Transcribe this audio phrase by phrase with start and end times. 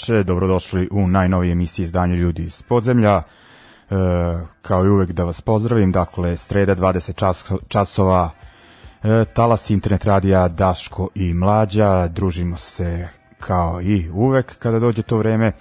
[0.00, 3.16] Veče, dobrodošli u najnovije emisiji izdanja Ljudi iz podzemlja.
[3.16, 3.94] E,
[4.62, 8.30] kao i uvek da vas pozdravim, dakle, sreda 20 čas, časova,
[9.02, 15.16] e, talas internet radija Daško i Mlađa, družimo se kao i uvek kada dođe to
[15.16, 15.52] vreme,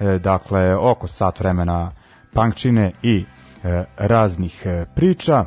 [0.00, 1.90] e, dakle, oko sat vremena
[2.32, 3.24] punkčine i
[3.64, 5.44] e, raznih e, priča.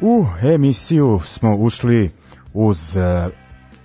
[0.00, 2.10] U emisiju smo ušli
[2.52, 3.28] uz e,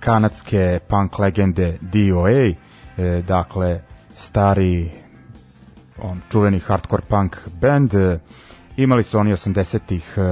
[0.00, 3.80] kanadske punk legende DOA, e, dakle
[4.14, 4.90] stari
[6.02, 8.18] on čuveni hardcore punk band e,
[8.76, 10.22] imali su oni 80-ih e,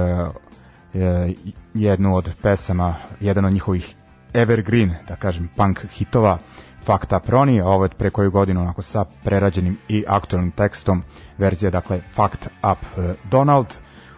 [0.99, 1.33] e,
[1.73, 3.95] jednu od pesama jedan od njihovih
[4.33, 6.37] evergreen da kažem punk hitova
[6.83, 11.03] Fucked Up Ronnie, a ovo je pre koju godinu onako sa prerađenim i aktualnim tekstom
[11.37, 13.67] verzija dakle Fucked Up e, Donald.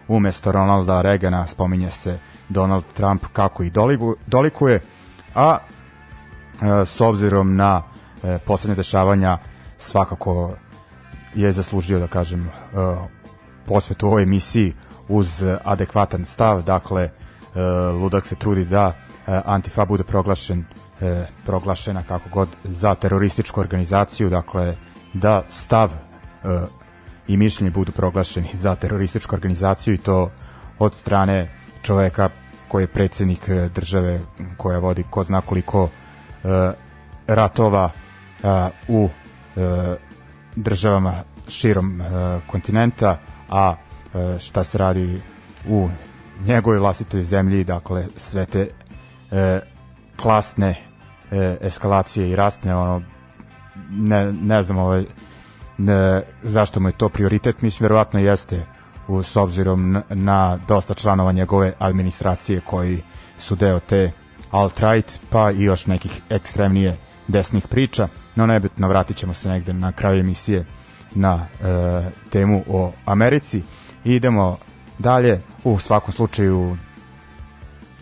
[0.08, 4.80] Umesto Ronalda Reagana spominje se Donald Trump kako i doliku, dolikuje
[5.34, 7.82] a e, s obzirom na
[8.24, 9.38] e, poslednje dešavanja
[9.78, 10.54] svakako
[11.34, 12.50] je zaslužio da kažem e,
[13.66, 14.74] posvetu ovoj emisiji
[15.08, 17.10] uz adekvatan stav, dakle e,
[17.92, 18.92] Ludak se trudi da
[19.26, 20.64] e, Antifa bude proglašen
[21.00, 24.76] e, proglašena kako god za terorističku organizaciju, dakle
[25.12, 26.60] da stav e,
[27.28, 30.30] i mišljenje budu proglašeni za terorističku organizaciju i to
[30.78, 31.48] od strane
[31.82, 32.28] čoveka
[32.68, 34.20] koji je predsednik e, države
[34.56, 35.88] koja vodi ko zna koliko
[36.44, 36.72] e,
[37.26, 37.90] ratova
[38.88, 39.08] u
[39.56, 39.96] e,
[40.56, 41.14] državama
[41.48, 42.04] širom e,
[42.46, 43.18] kontinenta,
[43.50, 43.74] a
[44.14, 45.20] e, šta se radi
[45.68, 45.88] u
[46.46, 48.68] njegovoj vlastitoj zemlji, dakle sve te
[49.30, 49.60] e,
[50.16, 50.70] klasne
[51.30, 53.02] e, eskalacije i rastne ono
[53.90, 55.04] ne, ne znam ovaj,
[55.78, 58.66] ne, zašto mu je to prioritet, mislim verovatno jeste
[59.08, 63.02] u, s obzirom na, na dosta članova njegove administracije koji
[63.38, 64.12] su deo te
[64.52, 66.96] alt-right, pa i još nekih ekstremnije
[67.28, 70.64] desnih priča, no nebitno vratit ćemo se negde na kraju emisije
[71.14, 73.62] na e, temu o Americi.
[74.04, 74.58] I idemo
[74.98, 76.76] dalje, u svakom slučaju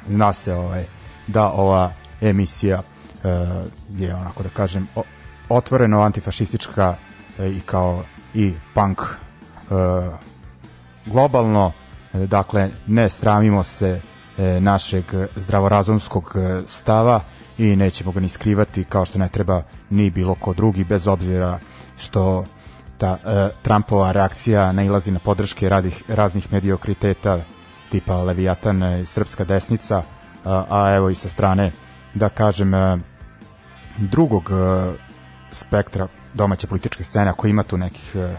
[0.09, 0.85] zna se ovaj,
[1.27, 3.29] da ova emisija e,
[3.99, 5.03] je onako da kažem o,
[5.49, 6.97] otvoreno antifašistička
[7.39, 8.05] e, i kao
[8.35, 9.05] i punk e,
[11.07, 11.73] globalno,
[12.15, 14.01] e, dakle ne sramimo se
[14.39, 15.05] e, našeg
[15.37, 17.21] zdravorazumskog e, stava
[17.59, 21.59] i nećemo ga ni skrivati kao što ne treba ni bilo ko drugi bez obzira
[21.99, 22.45] što
[22.99, 27.45] ta e, Trumpova reakcija nailazi na podrške radih, raznih mediokriteta
[27.91, 30.03] tipa Leviatan i Srpska desnica
[30.45, 31.73] a, a evo i sa strane
[32.15, 32.99] da kažem e,
[33.99, 34.93] drugog e,
[35.53, 38.37] spektra domaće političke scene ako ima tu nekih e,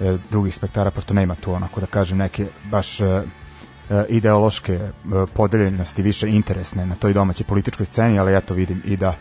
[0.00, 3.22] e, drugih spektara, pošto nema tu onako da kažem neke baš e,
[4.08, 4.90] ideološke e,
[5.34, 9.14] podeljenosti više interesne na toj domaćoj političkoj sceni, ali ja to vidim i da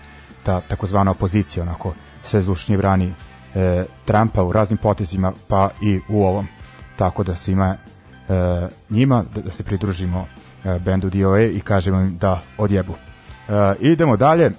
[0.44, 1.94] ta takozvana opozicija onako
[2.24, 3.13] sve zvučnije brani
[3.56, 6.48] e, Trumpa u raznim potezima, pa i u ovom.
[6.95, 7.75] Tako da svima
[8.30, 10.27] e, njima da, da se pridružimo
[10.63, 12.94] e, bendu DOA i kažemo im da odjebu.
[13.50, 14.45] E, idemo dalje.
[14.45, 14.51] E,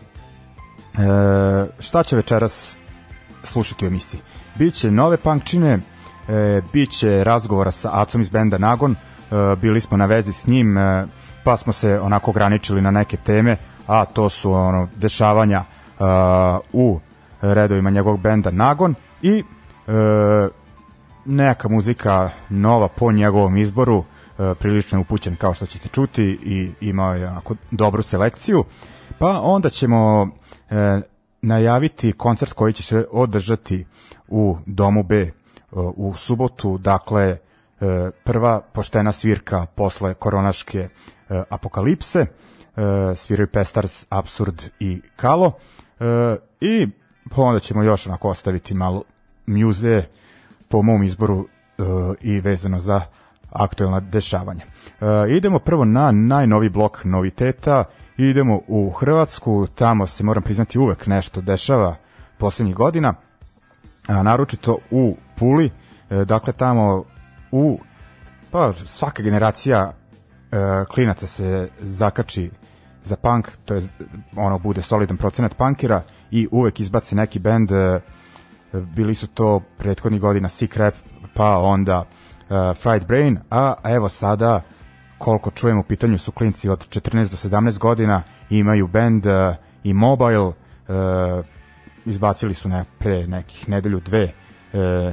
[1.79, 2.79] šta će večeras
[3.43, 4.21] slušati u emisiji?
[4.55, 5.79] Biće nove punkčine,
[6.29, 8.97] e, bit će razgovora sa Acom iz benda Nagon,
[9.61, 10.77] bili smo na vezi s njim,
[11.45, 13.57] pa smo se onako ograničili na neke teme,
[13.87, 15.65] a to su ono dešavanja
[16.73, 17.01] u
[17.41, 19.45] redovima njegovog benda Nagon i
[21.25, 24.05] neka muzika nova po njegovom izboru,
[24.59, 28.65] prilično upućen kao što ćete čuti i imao je onako dobru selekciju.
[29.19, 30.29] Pa onda ćemo
[31.43, 33.87] najaviti koncert koji će se održati
[34.29, 35.31] u Domu B
[35.73, 37.39] u subotu, dakle e,
[38.25, 40.89] prva poštena svirka posle koronaške e,
[41.51, 42.27] apokalipse, e,
[43.15, 45.53] sviraju Pestars, Absurd i Kalo.
[46.61, 46.89] I
[47.37, 49.03] onda ćemo još onako ostaviti malo
[49.47, 50.03] mjuze
[50.69, 51.49] po mom izboru
[52.21, 53.01] i vezano za
[53.51, 54.65] aktuelna dešavanja.
[55.29, 57.85] Idemo prvo na najnovi blok noviteta,
[58.17, 61.97] idemo u Hrvatsku, tamo se moram priznati uvek nešto dešava
[62.39, 63.15] poslednjih godina,
[64.09, 65.71] naročito u Puli,
[66.11, 67.05] e, dakle tamo
[67.55, 67.79] u
[68.51, 70.57] pa svaka generacija e,
[70.89, 72.51] klinaca se zakači
[73.03, 73.83] za punk, to je
[74.37, 78.01] ono bude solidan procenat punkera i uvek izbaci neki bend e,
[78.73, 80.95] bili su to prethodnih godina Sick Rap,
[81.35, 84.63] pa onda e, Fried Brain, a evo sada
[85.19, 89.95] koliko čujem u pitanju su klinci od 14 do 17 godina imaju bend e, i
[89.95, 90.53] mobile e,
[92.05, 94.33] izbacili su ne, pre nekih nedelju dve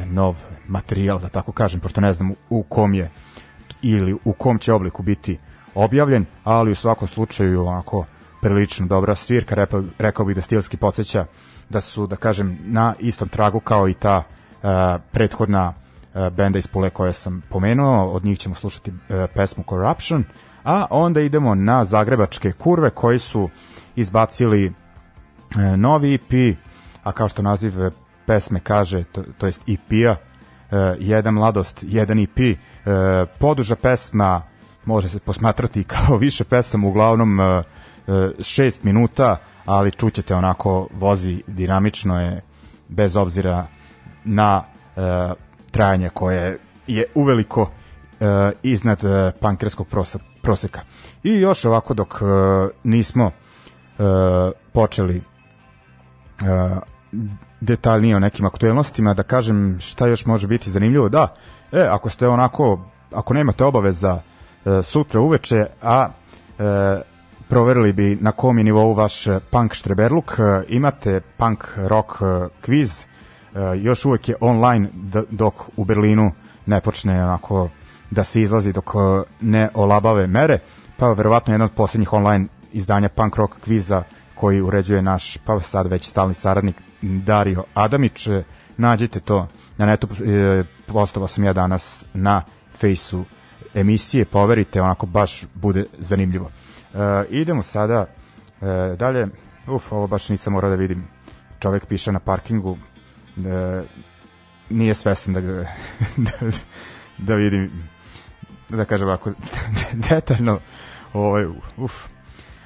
[0.05, 0.35] nov
[0.67, 3.09] materijal, da tako kažem, pošto ne znam u kom je
[3.81, 5.37] ili u kom će obliku biti
[5.75, 8.05] objavljen, ali u svakom slučaju onako
[8.41, 11.25] prilično dobra svirka, rekao, rekao bih da stilski podsjeća
[11.69, 14.69] da su, da kažem, na istom tragu kao i ta uh,
[15.11, 15.73] prethodna
[16.13, 18.97] uh, benda iz Pule koje sam pomenuo, od njih ćemo slušati uh,
[19.35, 20.23] pesmu Corruption,
[20.63, 23.49] a onda idemo na zagrebačke kurve koji su
[23.95, 24.73] izbacili uh,
[25.77, 26.57] novi EP
[27.03, 27.73] a kao što naziv
[28.31, 32.45] pesme kaže, to, to jest EP-a, uh, jedan mladost, jedan EP, uh,
[32.85, 34.41] e, poduža pesma
[34.85, 37.63] može se posmatrati kao više pesama, uglavnom uh,
[38.39, 42.41] šest minuta, ali čućete onako vozi dinamično je
[42.87, 43.67] bez obzira
[44.23, 45.03] na uh,
[45.71, 47.69] trajanje koje je uveliko uh,
[48.63, 49.11] iznad uh,
[49.41, 49.87] pankerskog
[50.41, 50.81] proseka.
[51.23, 52.27] I još ovako dok uh,
[52.83, 53.33] nismo uh,
[54.73, 55.21] počeli
[56.41, 56.77] uh,
[57.61, 61.09] detaljnije o nekim aktuelnostima, da kažem šta još može biti zanimljivo.
[61.09, 61.35] Da,
[61.71, 62.79] e, ako ste onako,
[63.11, 64.21] ako nemate obaveza
[64.65, 66.09] e, sutra uveče, a
[66.59, 67.01] e,
[67.47, 73.01] proverili bi na kom je nivou vaš punk štreberluk, e, imate punk rock e, kviz,
[73.01, 73.05] e,
[73.77, 74.89] još uvek je online
[75.29, 76.31] dok u Berlinu
[76.65, 77.69] ne počne onako
[78.11, 80.59] da se izlazi dok e, ne olabave mere,
[80.97, 84.03] pa verovatno jedan od poslednjih online izdanja punk rock kviza
[84.35, 88.27] koji uređuje naš, pa sad već stalni saradnik Dario Adamić.
[88.77, 92.43] Nađite to na netu, e, postava sam ja danas na
[92.79, 93.25] fejsu
[93.73, 96.51] emisije, poverite, onako baš bude zanimljivo.
[96.93, 96.97] E,
[97.29, 98.05] idemo sada
[98.61, 99.27] e, dalje.
[99.67, 101.07] Uf, ovo baš nisam morao da vidim.
[101.59, 102.77] Čovek piše na parkingu.
[103.37, 103.81] E,
[104.69, 105.53] nije svestan da ga,
[106.17, 106.31] da,
[107.17, 107.71] da vidim
[108.69, 109.31] da kažem ovako
[110.09, 110.59] detaljno
[111.13, 111.45] ovaj,
[111.77, 112.07] uf,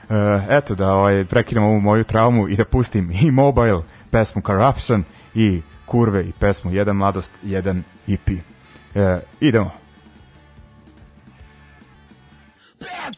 [0.09, 0.15] Uh,
[0.49, 3.81] eto da ovaj, prekinem ovu moju traumu i da pustim i Mobile,
[4.15, 5.03] pesmu Corruption
[5.33, 8.29] i Kurve i pesmu Jedan mladost, jedan EP.
[8.95, 9.71] E, idemo.
[12.79, 13.15] Bad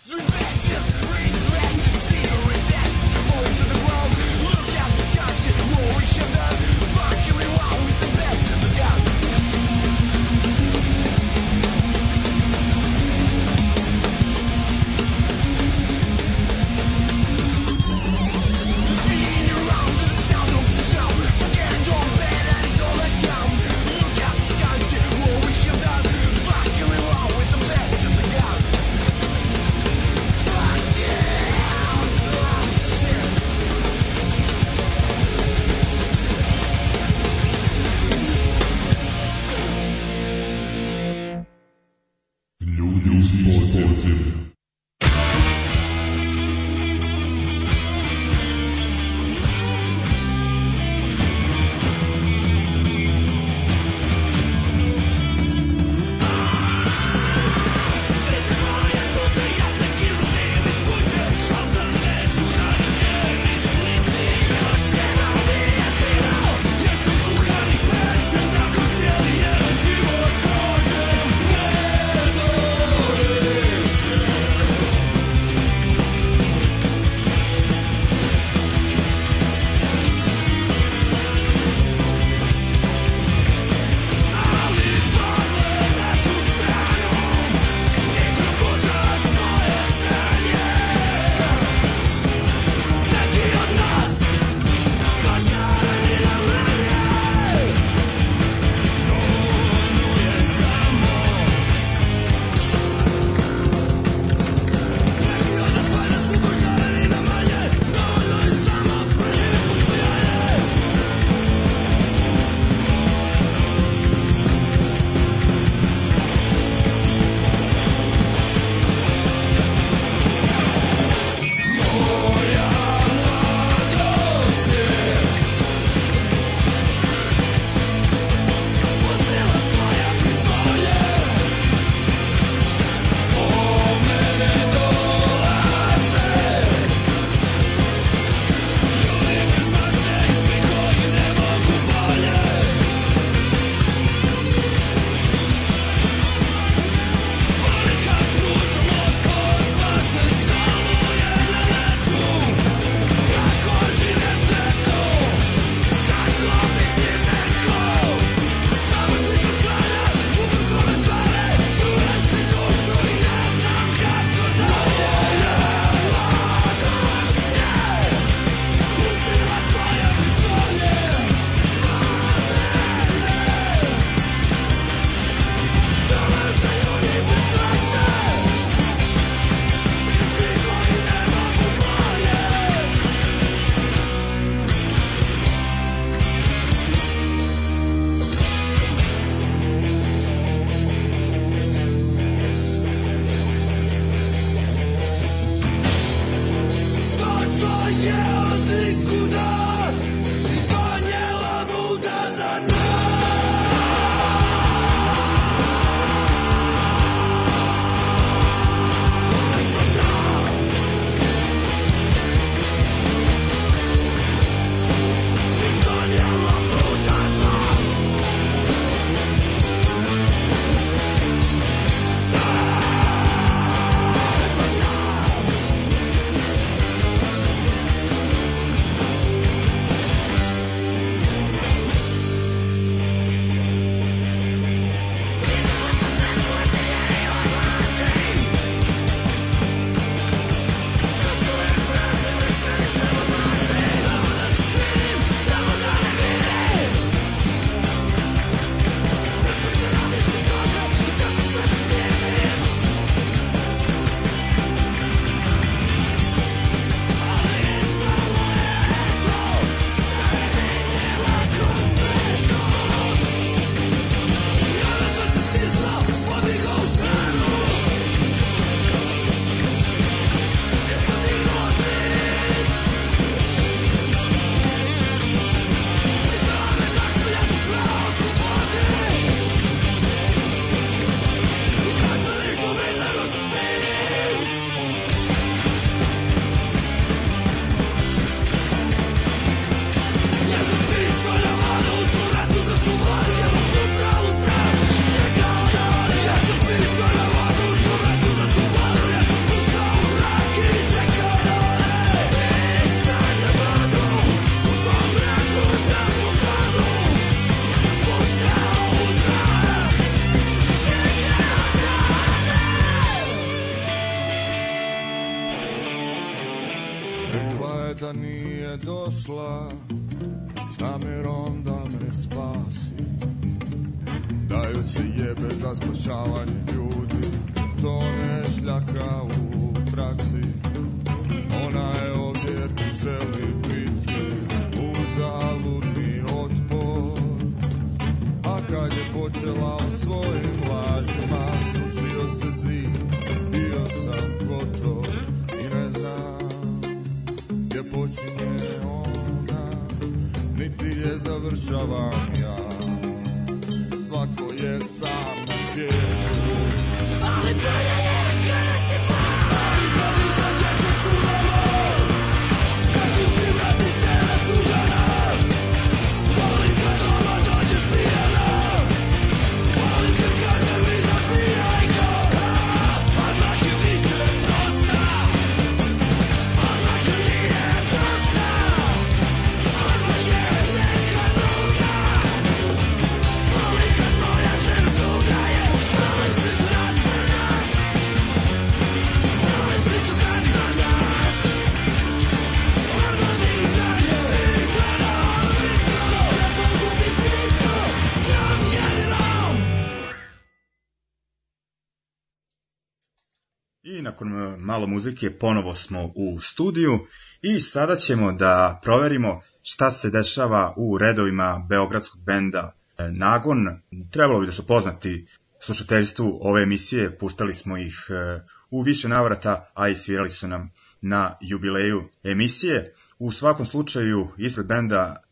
[404.67, 406.99] malo muzike ponovo smo u studiju
[407.41, 413.81] i sada ćemo da proverimo šta se dešava u redovima beogradskog benda e, Nagon.
[414.11, 415.25] Trebalo bi da su poznati
[415.59, 420.71] slušateljstvu ove emisije, puštali smo ih e, u više navrata, a i svirali su nam
[421.01, 422.93] na jubileju emisije.
[423.19, 425.23] U svakom slučaju, ispred benda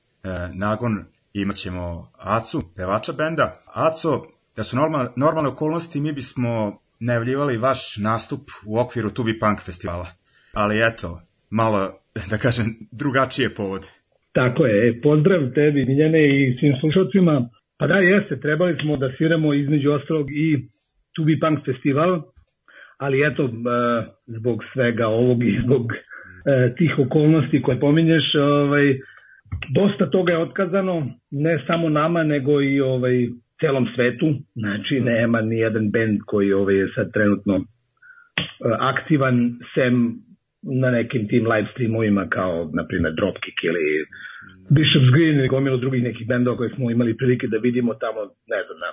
[0.54, 3.64] Nagon imat ćemo Acu, pevača benda.
[3.74, 4.26] Aco,
[4.56, 10.08] da su normalne, normalne okolnosti, mi bismo najavljivali vaš nastup u okviru Tubi Punk festivala.
[10.54, 11.80] Ali eto, malo,
[12.32, 13.84] da kažem, drugačije povod.
[14.32, 17.50] Tako je, e, pozdrav tebi Miljane i svim slušalcima.
[17.78, 20.68] Pa da, jeste, trebali smo da sviramo između ostalog i
[21.16, 22.22] Tubi Punk festival,
[22.98, 23.50] ali eto, e,
[24.28, 29.00] zbog svega ovog i zbog e, tih okolnosti koje pominješ, ovaj,
[29.70, 33.28] dosta toga je otkazano, ne samo nama, nego i ovaj,
[33.60, 37.64] celom svetu, znači nema ni jedan bend koji ovaj, je sad trenutno uh,
[38.80, 39.94] aktivan, sem
[40.82, 44.06] na nekim tim live streamovima kao, na primjer, Dropkick ili
[44.72, 48.60] Bishop's Green ili gomilo drugih nekih bendova koje smo imali prilike da vidimo tamo, ne
[48.66, 48.90] znam, na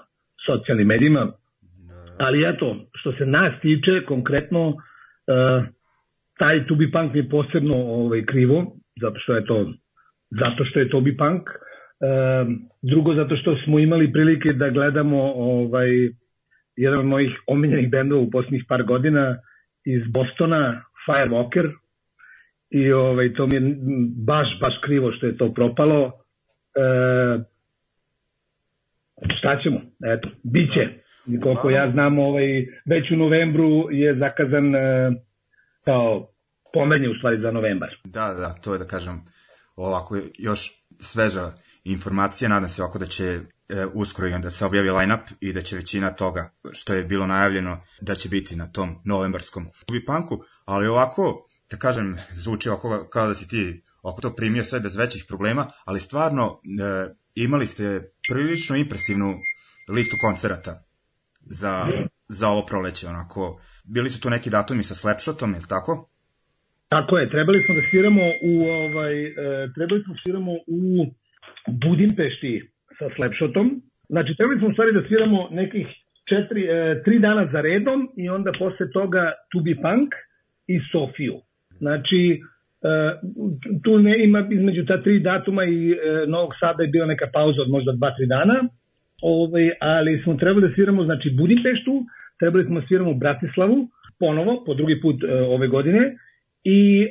[0.47, 1.33] socijalnim medijima.
[2.19, 5.65] Ali eto, što se nas tiče, konkretno, uh,
[6.39, 9.73] taj Tubi Punk je posebno ovaj, krivo, zato što je to
[10.41, 11.43] zato što je Tobi Punk,
[12.83, 15.89] drugo zato što smo imali prilike da gledamo ovaj
[16.77, 19.39] jedan od mojih omiljenih bendova u poslednjih par godina
[19.85, 21.73] iz Bostona, Firewalker,
[22.71, 23.77] i ovaj, to mi je
[24.17, 26.13] baš, baš krivo što je to propalo.
[26.75, 26.81] E,
[29.39, 29.81] šta ćemo?
[30.05, 30.89] Eto, bit će.
[31.43, 35.11] Koliko ja znam, ovaj, već u novembru je zakazan e,
[35.85, 36.29] kao
[36.73, 37.89] pomeranje u stvari za novembar.
[38.05, 39.21] Da, da, to je da kažem
[39.77, 41.53] ovako još sveža
[41.85, 43.41] informacija, nadam se ovako da će e,
[43.95, 47.85] uskoro i onda se objavi line-up i da će većina toga što je bilo najavljeno
[48.01, 49.67] da će biti na tom novembarskom
[50.07, 54.81] Punku, ali ovako, da kažem, zvuči ovako kao da si ti oko to primio sve
[54.81, 59.35] bez većih problema, ali stvarno e, imali ste prilično impresivnu
[59.89, 60.85] listu koncerata
[61.41, 61.87] za,
[62.29, 66.09] za ovo proleće, onako, bili su tu neki datumi sa Slapshotom, je li tako?
[66.89, 69.35] Tako je, trebali smo da sviramo u ovaj e,
[69.75, 70.81] trebali smo da sviramo u
[71.69, 72.63] Budimpešti
[72.99, 73.83] sa Slapshotom.
[74.09, 75.87] Znači, trebali smo u stvari da sviramo nekih
[76.29, 80.11] četiri, e, tri dana za redom i onda posle toga Tubi Punk
[80.67, 81.35] i Sofiju.
[81.79, 82.39] Znači, e,
[83.85, 85.97] tu ne ima između ta tri datuma i e,
[86.27, 88.69] Novog Sada je bila neka pauza od možda dva, tri dana,
[89.23, 92.05] ovaj, ali smo trebali da sviramo znači, Budimpeštu,
[92.39, 96.17] trebali smo da sviramo Bratislavu, ponovo, po drugi put e, ove godine,
[96.65, 97.09] i e,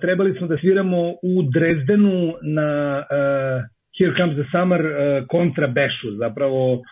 [0.00, 6.08] trebali smo da sviramo u Drezdenu na e, Here Comes the Summer uh, kontra Bešu,
[6.24, 6.82] zapravo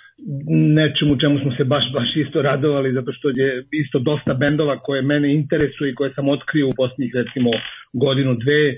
[0.79, 3.49] nečemu čemu smo se baš, baš isto radovali, zato što je
[3.85, 7.51] isto dosta bendova koje mene interesuje i koje sam otkrio u posljednjih recimo
[7.93, 8.77] godinu, dve, e,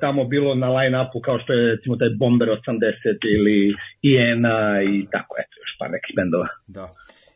[0.00, 2.56] tamo bilo na line-upu kao što je recimo taj Bomber 80
[3.36, 3.58] ili
[4.02, 6.48] Iena i tako, eto, još pa nekih bendova.
[6.66, 6.86] Da.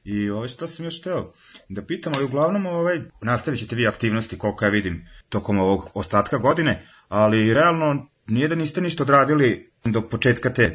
[0.04, 1.20] I ovo što sam još teo
[1.68, 4.96] da pitam, ali uglavnom ovaj, nastavit ćete vi aktivnosti koliko ja vidim
[5.28, 6.72] tokom ovog ostatka godine,
[7.08, 7.88] ali realno
[8.28, 9.48] nije da niste ništa odradili
[9.94, 10.66] do početka te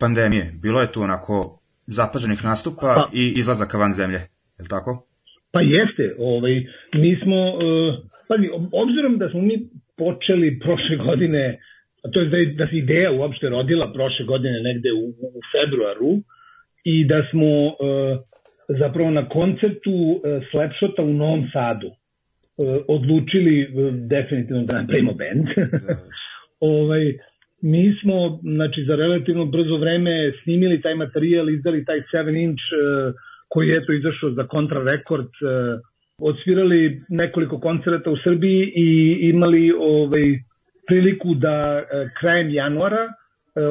[0.00, 0.44] pandemije.
[0.62, 4.20] Bilo je tu onako zapaženih nastupa pa, i izlazaka van zemlje,
[4.56, 4.92] je li tako?
[5.54, 6.54] Pa jeste, ovaj,
[7.02, 7.62] mi smo, uh,
[8.28, 8.34] pa,
[8.84, 9.56] obzirom da smo mi
[9.96, 11.58] počeli prošle godine,
[12.12, 15.04] to je da, je, da se ideja uopšte rodila prošle godine negde u,
[15.38, 16.12] u februaru
[16.84, 17.72] i da smo e,
[18.80, 21.94] zapravo na koncertu e, Slapshota u Novom Sadu e,
[22.88, 23.66] odlučili e,
[24.14, 25.46] definitivno da napravimo band.
[26.62, 27.04] Ovaj,
[27.62, 33.12] mi smo znači, za relativno brzo vreme snimili taj materijal, izdali taj 7 inch e,
[33.48, 35.46] koji je to izašao za Contra Records, e,
[36.18, 40.26] odsvirali nekoliko koncerta u Srbiji i imali ovaj,
[40.86, 43.08] priliku da e, krajem januara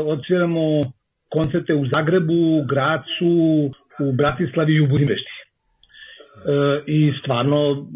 [0.06, 0.82] odsviramo
[1.30, 3.34] koncerte u Zagrebu, Gracu,
[3.99, 5.32] u Bratislavi i u Budimpešti.
[5.36, 5.43] E,
[6.88, 7.88] I stvarno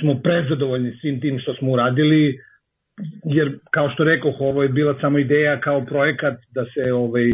[0.00, 2.38] smo prezadovoljni svim tim što smo uradili,
[3.24, 7.28] jer kao što rekao, ovo je bila samo ideja kao projekat da se ovaj,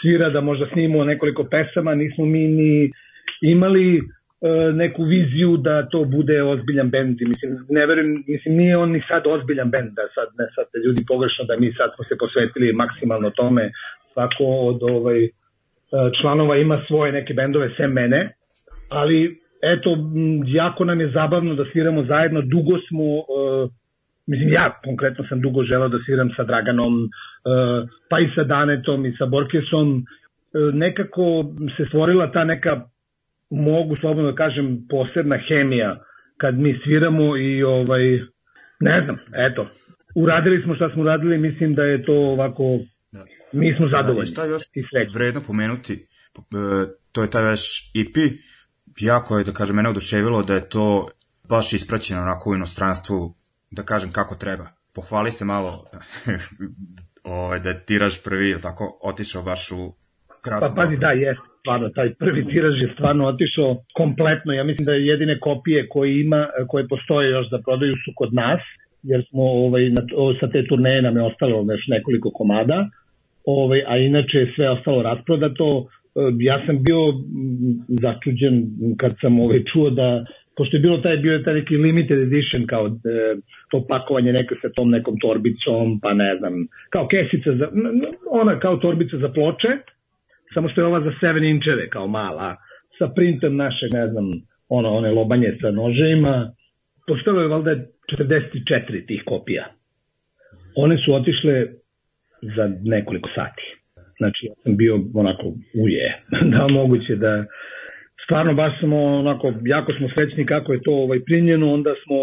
[0.00, 2.90] svira, da možda snimimo nekoliko pesama, nismo mi ni
[3.40, 4.02] imali e,
[4.72, 7.18] neku viziju da to bude ozbiljan bend.
[7.20, 11.04] Mislim, ne verujem, mislim, nije on ni sad ozbiljan bend, da sad ne sad ljudi
[11.08, 13.70] pogrešno da mi sad smo se posvetili maksimalno tome,
[14.12, 15.28] svako od ovaj,
[16.20, 18.34] članova ima svoje neke bendove sem mene,
[18.88, 19.96] ali eto,
[20.46, 23.70] jako nam je zabavno da sviramo zajedno, dugo smo, uh,
[24.26, 29.06] mislim ja konkretno sam dugo želao da sviram sa Draganom, uh, pa i sa Danetom
[29.06, 32.80] i sa Borkesom, uh, nekako se stvorila ta neka,
[33.50, 36.00] mogu slobodno da kažem, posebna hemija
[36.36, 38.04] kad mi sviramo i ovaj,
[38.80, 39.16] ne znam,
[39.50, 39.66] eto,
[40.14, 42.64] uradili smo šta smo uradili, mislim da je to ovako
[43.54, 44.20] mi smo zadovoljni.
[44.20, 44.62] Da, šta još
[45.14, 46.40] vredno pomenuti, e,
[47.12, 48.16] to je taj vaš EP,
[49.00, 51.08] jako je, da kažem, mene oduševilo da je to
[51.48, 53.34] baš ispraćeno onako u inostranstvu,
[53.76, 54.66] da kažem kako treba.
[54.94, 55.84] Pohvali se malo
[57.38, 59.82] ovaj, da je tiraž prvi, tako, otišao baš u
[60.44, 60.68] kratko.
[60.68, 64.52] Pa pazi, da, jest, stvarno, taj prvi tiraž je stvarno otišao kompletno.
[64.52, 68.34] Ja mislim da je jedine kopije koje ima, koje postoje još za prodaju su kod
[68.34, 68.60] nas,
[69.02, 70.02] jer smo ovaj, na,
[70.40, 72.88] sa te turneje nam je ostalo još nekoliko komada
[73.44, 75.86] ovaj, a inače je sve ostalo rasprodato.
[76.14, 77.00] E, ja sam bio
[77.88, 78.54] začuđen
[78.98, 80.24] kad sam ovaj, čuo da
[80.56, 82.90] pošto je bilo taj, bio taj neki limited edition kao e,
[83.70, 86.52] to pakovanje neka sa tom nekom torbicom, pa ne znam,
[86.90, 87.68] kao kesica za,
[88.30, 89.68] ona kao torbica za ploče,
[90.54, 92.56] samo što je ova za 7 inčeve kao mala,
[92.98, 94.30] sa printom našeg, ne znam,
[94.68, 96.52] ono, one lobanje sa noževima,
[97.06, 97.74] postalo je valjda
[98.18, 99.64] 44 tih kopija.
[100.76, 101.66] One su otišle
[102.56, 103.62] za nekoliko sati.
[104.16, 105.52] Znači, ja sam bio onako
[105.84, 107.44] uje, da moguće da
[108.24, 112.16] stvarno baš smo onako, jako smo srećni kako je to ovaj primljeno, onda smo,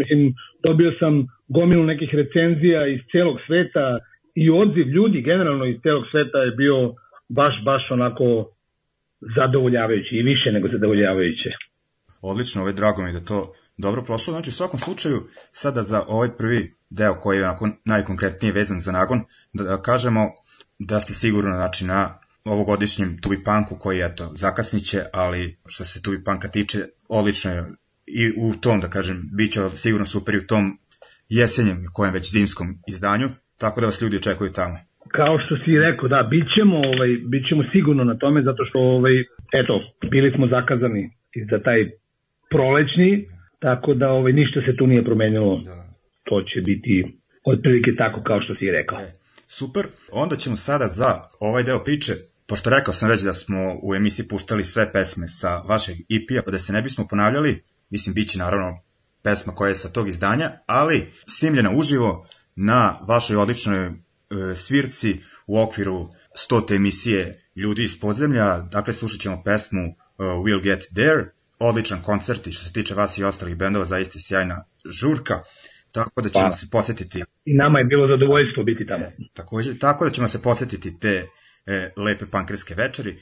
[0.00, 3.86] mislim, dobio sam gomilu nekih recenzija iz celog sveta
[4.34, 6.94] i odziv ljudi generalno iz celog sveta je bio
[7.28, 8.26] baš, baš onako
[9.36, 11.50] zadovoljavajući i više nego zadovoljavajuće.
[12.22, 14.32] Odlično, ovaj drago mi da to dobro prošlo.
[14.32, 15.18] Znači, u svakom slučaju,
[15.52, 19.20] sada za ovaj prvi deo koji je onako najkonkretnije vezan za nagon,
[19.52, 20.20] da, da kažemo
[20.78, 26.24] da ste sigurno znači, na ovogodišnjem Tubi Punku koji, eto, zakasniće, ali što se Tubi
[26.24, 26.78] Punka tiče,
[27.08, 27.64] odlično je
[28.06, 30.78] i u tom, da kažem, bit će sigurno super i u tom
[31.28, 33.28] jesenjem, kojem već zimskom izdanju,
[33.58, 34.76] tako da vas ljudi očekuju tamo.
[35.08, 38.78] Kao što si rekao, da, bit ćemo, ovaj, bit ćemo sigurno na tome, zato što,
[38.78, 39.12] ovaj,
[39.60, 39.74] eto,
[40.10, 41.10] bili smo zakazani
[41.50, 41.90] za taj
[42.50, 43.10] prolećni,
[43.66, 45.56] Tako da ovaj, ništa se tu nije promenilo.
[45.56, 45.84] Da.
[46.24, 46.94] To će biti
[47.44, 48.98] otprilike tako kao što si rekao.
[48.98, 49.12] E,
[49.46, 49.84] super.
[50.12, 52.12] Onda ćemo sada za ovaj deo priče
[52.52, 56.50] pošto rekao sam već da smo u emisiji puštali sve pesme sa vašeg EP-a, pa
[56.50, 58.80] da se ne bismo ponavljali, mislim, bit će naravno
[59.22, 62.24] pesma koja je sa tog izdanja, ali snimljena uživo
[62.56, 63.92] na vašoj odličnoj e,
[64.56, 66.08] svirci u okviru
[66.50, 66.76] 100.
[66.76, 72.52] emisije Ljudi iz podzemlja, dakle slušat ćemo pesmu uh, We'll Get There, odličan koncert i
[72.52, 75.40] što se tiče vas i ostalih bendova, zaista sjajna žurka,
[75.92, 76.52] tako da ćemo pa.
[76.52, 77.22] se podsjetiti.
[77.44, 79.04] I nama je bilo zadovoljstvo biti tamo.
[79.04, 81.26] E, takođe, tako da ćemo se podsjetiti te
[81.66, 83.16] e, lepe pankerske večeri.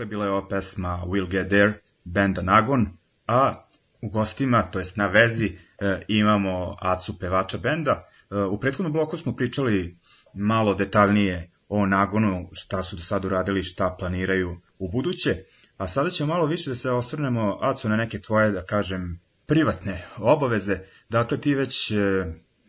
[0.00, 1.72] Dakle, bila je ova pesma We'll Get There,
[2.04, 2.88] benda Nagon,
[3.26, 3.66] a
[4.02, 8.06] u gostima, to jest na vezi, e, imamo Acu pevača benda.
[8.30, 9.96] E, u prethodnom bloku smo pričali
[10.34, 15.36] malo detaljnije o Nagonu, šta su do sada uradili, šta planiraju u buduće,
[15.76, 20.04] a sada ćemo malo više da se osvrnemo, Acu, na neke tvoje, da kažem, privatne
[20.18, 20.78] obaveze.
[21.08, 22.24] Dakle, ti već, e,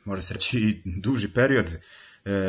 [0.05, 1.77] može se reći, i duži period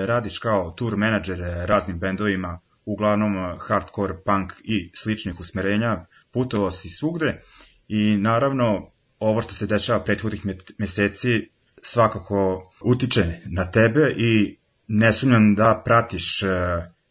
[0.07, 6.89] radiš kao tour menadžer raznim bendovima uglavnom eh, hardcore, punk i sličnih usmerenja, putovao si
[6.89, 7.43] svugde
[7.89, 10.47] i naravno ovo što se dešava prethodnih
[10.79, 11.51] meseci
[11.83, 16.49] svakako utiče na tebe i ne sumnjam da pratiš eh,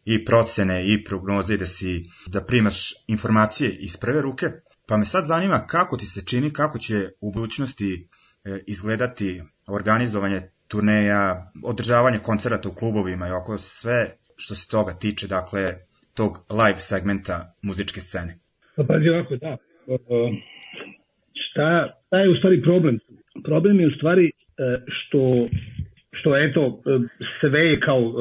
[0.06, 4.52] i procene i prognoze i da si da primaš informacije iz prve ruke,
[4.86, 8.08] pa me sad zanima kako ti se čini, kako će u budućnosti
[8.44, 14.12] eh, izgledati organizovanje turneja, održavanje koncerata u klubovima i oko sve
[14.44, 15.62] što se toga tiče, dakle,
[16.18, 17.36] tog live segmenta
[17.68, 18.34] muzičke scene?
[18.76, 19.58] Pa pazi ovako, da.
[21.46, 21.68] Šta,
[22.08, 22.96] šta je u stvari problem?
[23.44, 24.32] Problem je u stvari e,
[24.98, 25.22] što,
[26.12, 27.00] što eto, e,
[27.40, 28.12] sve je kao e,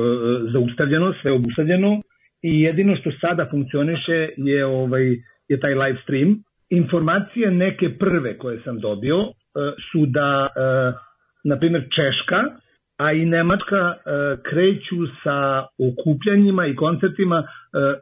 [0.53, 2.03] zaustavljeno, sve je obustavljeno
[2.43, 5.07] i jedino što sada funkcioniše je, ovaj,
[5.49, 6.31] je taj live stream.
[6.71, 9.19] Informacije neke prve koje sam dobio
[9.93, 10.47] su da,
[11.45, 12.41] na primjer, Češka
[13.01, 13.97] a i Nemačka e,
[14.51, 17.47] kreću sa okupljanjima i koncertima e,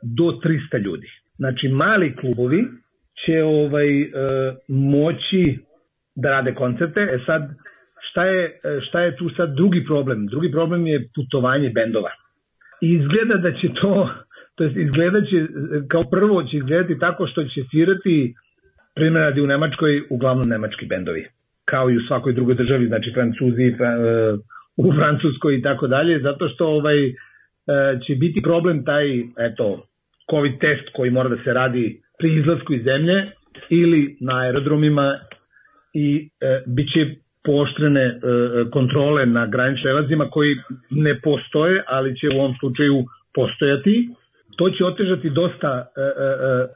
[0.03, 1.09] do 300 ljudi.
[1.37, 2.65] Znači mali klubovi
[3.25, 4.07] će ovaj e,
[4.69, 5.59] moći
[6.15, 7.01] da rade koncerte.
[7.01, 7.43] E sad
[8.11, 10.27] šta je, šta je tu sad drugi problem?
[10.27, 12.11] Drugi problem je putovanje bendova.
[12.81, 14.11] Izgleda da će to,
[14.55, 15.47] to jest izgleda će,
[15.89, 18.35] kao prvo će izgledati tako što će svirati
[18.95, 21.27] primjer radi u Nemačkoj uglavnom nemački bendovi.
[21.65, 23.75] Kao i u svakoj drugoj državi, znači Francuzi,
[24.79, 27.13] u Francuskoj i tako dalje, zato što ovaj e,
[28.07, 29.07] će biti problem taj
[29.39, 29.87] eto
[30.31, 33.25] covid test koji mora da se radi pri izlasku iz zemlje
[33.71, 35.19] ili na aerodromima
[35.95, 37.03] i e, biće
[37.45, 38.19] pooštrene e,
[38.71, 40.57] kontrole na graničnim prelazima koji
[40.91, 44.09] ne postoje, ali će u ovom slučaju postojati.
[44.57, 46.67] To će otežati dosta e, e, e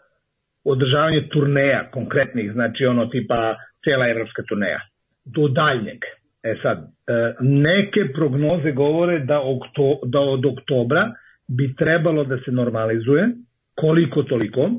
[0.65, 4.81] održavanje turneja konkretnih, znači ono tipa cela evropska turneja,
[5.25, 6.01] do daljnjeg.
[6.43, 11.13] E sad, e, neke prognoze govore da, okto, da od oktobra
[11.49, 13.29] bi trebalo da se normalizuje,
[13.75, 14.71] koliko toliko,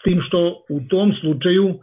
[0.00, 1.74] s tim što u tom slučaju e,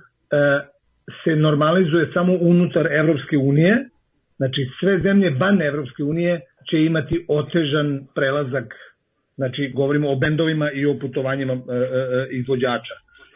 [1.23, 3.89] se normalizuje samo unutar Evropske unije,
[4.37, 8.73] znači sve zemlje van Evropske unije će imati otežan prelazak,
[9.35, 11.57] znači govorimo o bendovima i o putovanjima e,
[12.31, 12.95] izvođača.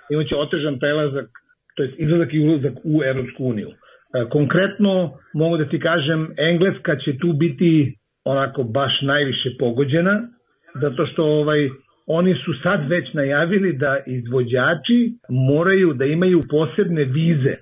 [0.10, 1.30] Imaće otežan prelazak,
[1.76, 3.70] to je izlazak i ulazak u Evropsku uniju.
[4.14, 10.28] E, konkretno mogu da ti kažem, Engleska će tu biti onako baš najviše pogođena,
[10.82, 11.70] zato što ovaj
[12.08, 17.56] oni su sad već najavili da izvođači moraju da imaju posebne vize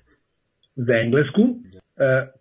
[0.76, 1.52] za Englesku, e,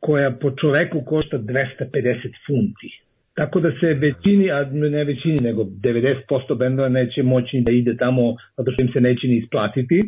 [0.01, 2.91] koja po čoveku košta 250 funti.
[3.35, 8.23] Tako da se većini, a ne većini, nego 90% bendova neće moći da ide tamo,
[8.57, 10.01] zato što im se neće ni isplatiti.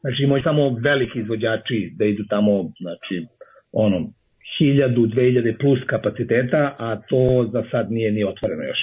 [0.00, 3.26] Znači imaju samo veliki izvođači da idu tamo, znači
[3.72, 3.98] ono,
[4.60, 8.82] 1000, 2000 plus kapaciteta, a to za sad nije ni otvoreno još.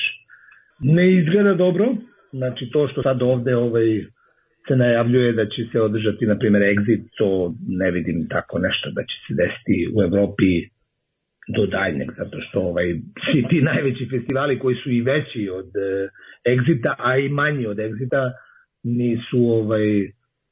[0.79, 1.95] Ne izgleda dobro,
[2.31, 4.05] znači to što sad ovde ovaj,
[4.67, 9.01] se najavljuje da će se održati, na primjer, exit, to ne vidim tako nešto da
[9.01, 10.51] će se desiti u Evropi
[11.55, 12.87] do daljnjeg, zato što ovaj,
[13.25, 16.09] svi ti najveći festivali koji su i veći od uh,
[16.45, 18.31] exita, a i manji od exita,
[18.83, 20.11] nisu ovaj,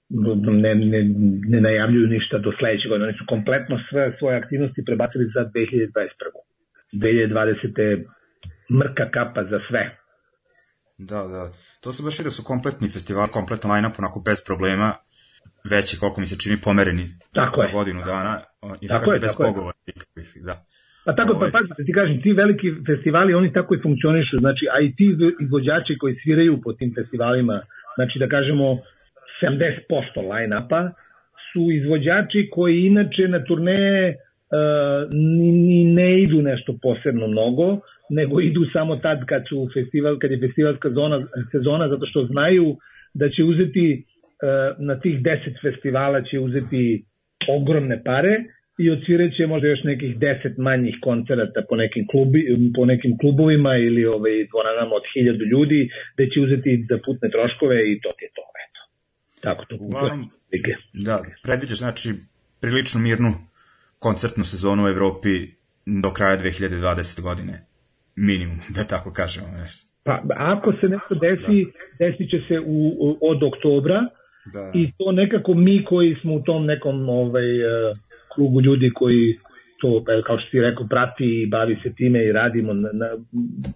[0.10, 1.02] ne, ne,
[1.48, 3.08] ne najavljuju ništa do sledećeg godina.
[3.08, 6.46] Oni su kompletno sve svoje aktivnosti prebacili za 2021.
[6.94, 8.06] 2020.
[8.72, 9.84] mrka kapa za sve.
[10.98, 11.44] Da, da.
[11.82, 14.90] To su baš vidio su kompletni festival, kompletno line-up, onako bez problema,
[15.72, 17.74] veći, koliko mi se čini, pomereni tako za je.
[17.74, 18.34] godinu dana,
[18.82, 19.48] i da Tako kažem, je, bez tako je.
[19.50, 19.78] pogovora.
[19.88, 20.56] nikakvih, Da.
[21.06, 21.52] Pa tako, pa Ovaj.
[21.52, 25.06] pazite, ti kažem, ti veliki festivali, oni tako i funkcionišu, znači, a i ti
[25.46, 27.62] izvođači koji sviraju po tim festivalima,
[27.98, 28.68] znači da kažemo
[29.42, 30.92] 70% line-upa,
[31.52, 38.42] su izvođači koji inače na turneje uh, ni, ni ne idu nešto posebno mnogo, nego
[38.42, 42.76] idu samo tad kad su festival, kad je festivalska zona, sezona, zato što znaju
[43.14, 47.04] da će uzeti uh, na tih 10 festivala će uzeti
[47.48, 48.36] ogromne pare
[48.80, 52.40] i odsvireće možda još nekih 10 manjih koncerata po nekim, klubi,
[52.76, 57.78] po nekim klubovima ili ovaj, dvoranama od 1000 ljudi, da će uzeti za putne troškove
[57.92, 58.45] i to je to.
[59.46, 60.30] Tako to Uglavnom.
[60.94, 62.10] Da, predviđaš znači
[62.62, 63.32] prilično mirnu
[64.00, 65.30] koncertnu sezonu u Evropi
[65.86, 67.22] do kraja 2020.
[67.22, 67.54] godine.
[68.16, 69.48] Minimum, da tako kažemo.
[69.48, 69.82] Nešto.
[70.04, 71.58] Pa ako se nešto desi,
[72.00, 74.00] desit će se u, od oktobra
[74.54, 74.72] Da.
[74.74, 77.94] i to nekako mi koji smo u tom nekom ovaj, eh,
[78.36, 79.40] krugu ljudi koji
[79.82, 83.08] to, eh, kao što ti rekao, prati i bavi se time i radimo na, na,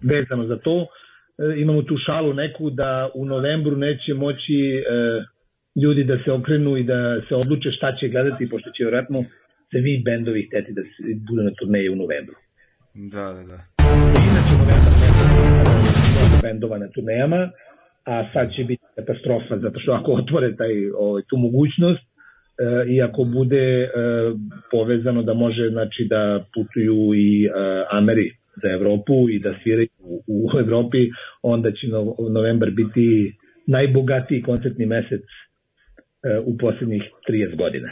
[0.02, 5.24] vezano za to, eh, imamo tu šalu neku da u novembru neće moći eh,
[5.82, 9.24] ljudi da se okrenu i da se odluče šta će gledati, pošto će vjerojatno
[9.70, 12.36] svi bendovi hteti da se budu na turneji u novembru.
[12.94, 13.58] Da, da, da.
[14.30, 17.50] Inače novembar mesec bendova na turnejama,
[18.04, 22.10] a sad će biti katastrofa, zato što ako otvore taj, ovaj, tu mogućnost, e,
[22.92, 23.88] i ako bude e,
[24.70, 27.50] povezano da može znači da putuju i e,
[27.90, 28.30] Ameri
[28.62, 30.98] za Evropu i da sviraju u, u Evropi,
[31.42, 35.22] onda će no, novembar biti najbogatiji koncertni mesec
[36.44, 37.88] u poslednjih 30 godina.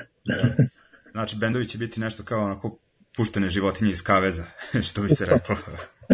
[1.12, 2.78] Znači, bendovi će biti nešto kao onako
[3.16, 4.44] puštene životinje iz kaveza,
[4.88, 5.56] što bi se reklo.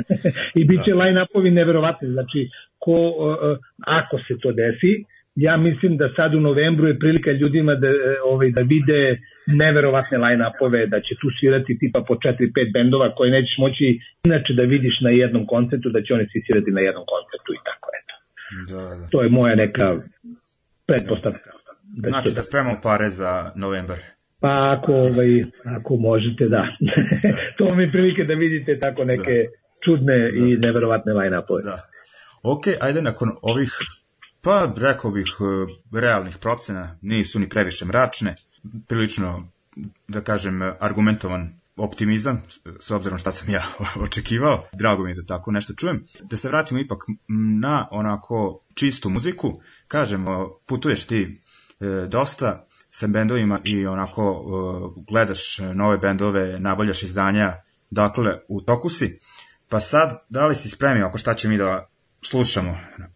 [0.61, 0.99] I bit će da.
[1.03, 2.41] line-upovi neverovatni, znači
[2.79, 3.59] ko, uh,
[4.01, 4.93] ako se to desi,
[5.35, 7.89] ja mislim da sad u novembru je prilika ljudima da,
[8.25, 9.01] ovaj, da vide
[9.47, 14.63] neverovatne line-upove, da će tu svirati tipa po 4-5 bendova koje nećeš moći inače da
[14.63, 18.15] vidiš na jednom koncertu, da će oni svi svirati na jednom koncertu i tako eto.
[18.71, 19.07] Da, da.
[19.13, 19.87] To je moja neka
[20.87, 21.51] pretpostavka.
[21.97, 23.99] Da znači da spremamo pare za novembar.
[24.41, 25.45] Pa ako, ovaj,
[25.77, 26.63] ako možete, da.
[27.59, 29.51] to mi prilike da vidite tako neke da.
[29.85, 30.37] čudne da.
[30.37, 31.63] i neverovatne line-upove.
[31.63, 31.79] Da.
[32.43, 33.79] Ok, ajde nakon ovih,
[34.43, 35.27] pa rekao bih,
[35.93, 38.35] realnih procena, nisu ni previše mračne,
[38.89, 39.49] prilično,
[40.09, 42.43] da kažem, argumentovan optimizam,
[42.81, 43.63] s obzirom šta sam ja
[44.07, 44.67] očekivao.
[44.73, 46.05] Drago mi je da tako nešto čujem.
[46.23, 46.99] Da se vratimo ipak
[47.63, 49.61] na onako čistu muziku.
[49.89, 51.35] Kažemo, putuješ ti e,
[52.09, 52.67] dosta,
[52.99, 55.43] sa bendovima i onako uh, gledaš
[55.75, 57.49] nove bendove, nabavljaš izdanja,
[57.91, 59.09] dakle u toku si.
[59.71, 61.87] Pa sad, da li si spremio ako šta će mi da
[62.31, 62.73] slušamo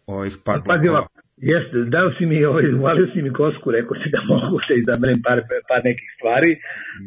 [0.07, 1.07] ovih par blokova?
[1.53, 5.19] Jeste, dao si mi, ovaj, uvalio si mi kosku, rekao si da mogu da izaberem
[5.27, 5.39] par,
[5.71, 6.51] par nekih stvari.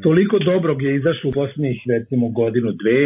[0.06, 3.02] Toliko dobrog je izašlo u poslednjih, recimo, godinu, dve,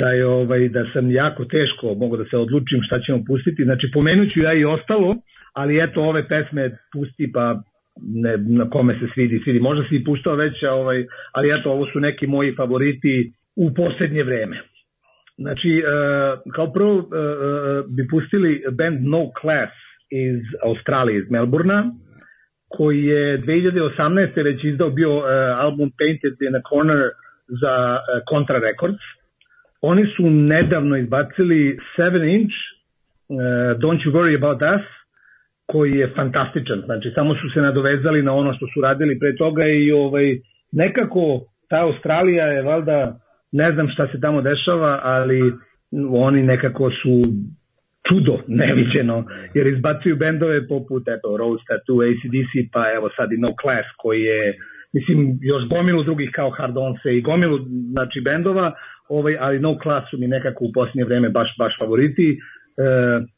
[0.00, 3.66] da je ovaj da sam jako teško mogu da se odlučim šta ćemo pustiti.
[3.68, 5.10] Znači pomenuću ja i ostalo,
[5.52, 7.62] ali eto ove pesme pusti pa
[8.02, 9.60] ne, na kome se svidi, svidi.
[9.60, 14.22] Možda si i puštao već, ovaj, ali eto, ovo su neki moji favoriti u poslednje
[14.22, 14.60] vreme.
[15.38, 17.04] Znači, uh, kao prvo uh,
[17.96, 19.72] bi pustili band No Class
[20.10, 21.84] iz Australije, iz Melburna,
[22.68, 24.44] koji je 2018.
[24.44, 25.24] već izdao bio uh,
[25.56, 27.02] album Painted in a Corner
[27.62, 29.02] za uh, Contra Records.
[29.80, 32.54] Oni su nedavno izbacili 7 inch
[33.28, 33.36] uh,
[33.82, 34.86] Don't You Worry About Us,
[35.72, 36.80] koji je fantastičan.
[36.84, 40.26] Znači, samo su se nadovezali na ono što su radili pre toga i ovaj,
[40.72, 41.22] nekako
[41.68, 42.98] ta Australija je valjda,
[43.52, 45.52] ne znam šta se tamo dešava, ali
[46.10, 47.14] oni nekako su
[48.08, 53.50] čudo neviđeno, jer izbacuju bendove poput eto, Rose Tattoo, ACDC, pa evo sad i No
[53.60, 54.42] Class koji je,
[54.92, 57.58] mislim, još gomilu drugih kao Hard Onse i gomilu
[57.96, 58.72] znači, bendova,
[59.08, 62.26] ovaj, ali No Class su mi nekako u posljednje vreme baš, baš favoriti.
[62.32, 62.36] E,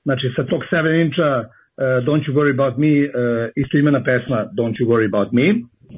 [0.03, 1.29] znači, sa tog 7 inča
[2.07, 5.47] Don't You Worry About Me, uh, isto imena pesma Don't You Worry About Me.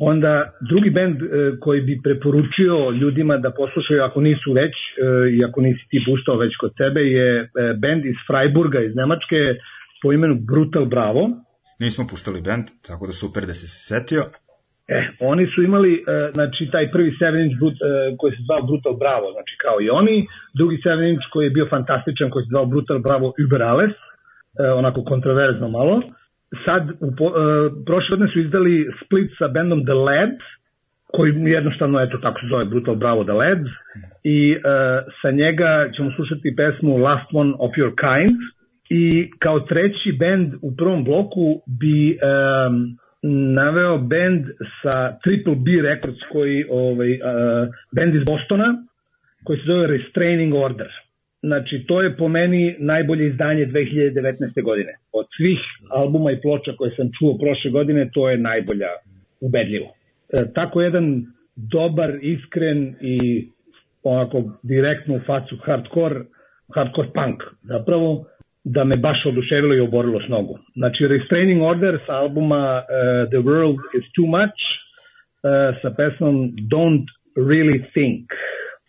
[0.01, 1.26] Onda drugi bend e,
[1.61, 4.74] koji bi preporučio ljudima da poslušaju ako nisu već
[5.37, 9.41] i ako nisi ti puštao već kod sebe je bend iz Freiburga iz Nemačke
[10.03, 11.22] po imenu Brutal Bravo.
[11.80, 14.22] Nismo puštali bend, tako da super da se setio.
[14.89, 17.87] E, oni su imali, e, znači, taj prvi 7 inch brut, e,
[18.18, 20.16] koji se zvao Brutal Bravo, znači kao i oni,
[20.59, 23.97] drugi 7 inch koji je bio fantastičan, koji se zvao Brutal Bravo Uber Alles,
[24.77, 26.03] onako kontroverzno malo.
[26.65, 27.33] Sad, u, po,
[27.87, 30.45] prošle godine su izdali split sa bendom The Lads,
[31.07, 33.71] koji jednostavno, eto, tako se zove Brutal Bravo The Lads,
[34.25, 34.57] i
[35.23, 38.39] sa njega ćemo slušati pesmu Last One of Your Kind,
[38.91, 42.97] i kao treći bend u prvom bloku bi um,
[43.55, 44.45] naveo bend
[44.83, 47.19] sa Triple B Records koji ovaj uh,
[47.97, 48.69] bend iz Bostona
[49.45, 50.91] koji se zove Restraining Order.
[51.47, 54.63] Znači to je po meni najbolje izdanje 2019.
[54.63, 54.93] godine.
[55.13, 55.59] Od svih
[55.91, 58.89] albuma i ploča koje sam čuo prošle godine to je najbolja
[59.41, 59.87] ubedljivo.
[60.33, 61.27] E, tako jedan
[61.57, 63.49] dobar, iskren i
[64.03, 66.21] onako direktno u facu hardcore,
[66.75, 68.25] hardcore punk zapravo
[68.65, 70.59] da me baš oduševilo i oborilo s nogu.
[70.77, 77.07] Znači, Restraining Order sa albuma uh, The World is Too Much uh, sa pesmom Don't
[77.37, 78.25] Really Think.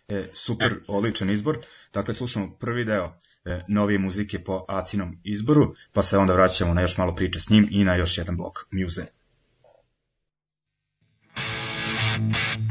[0.08, 1.58] E, super, odličan izbor.
[1.92, 6.80] Dakle, slušamo prvi deo e, novije muzike po Acinom izboru, pa se onda vraćamo na
[6.80, 9.06] još malo priče s njim i na još jedan blok Muse.
[12.20, 12.65] iz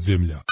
[0.00, 0.49] podzemlja.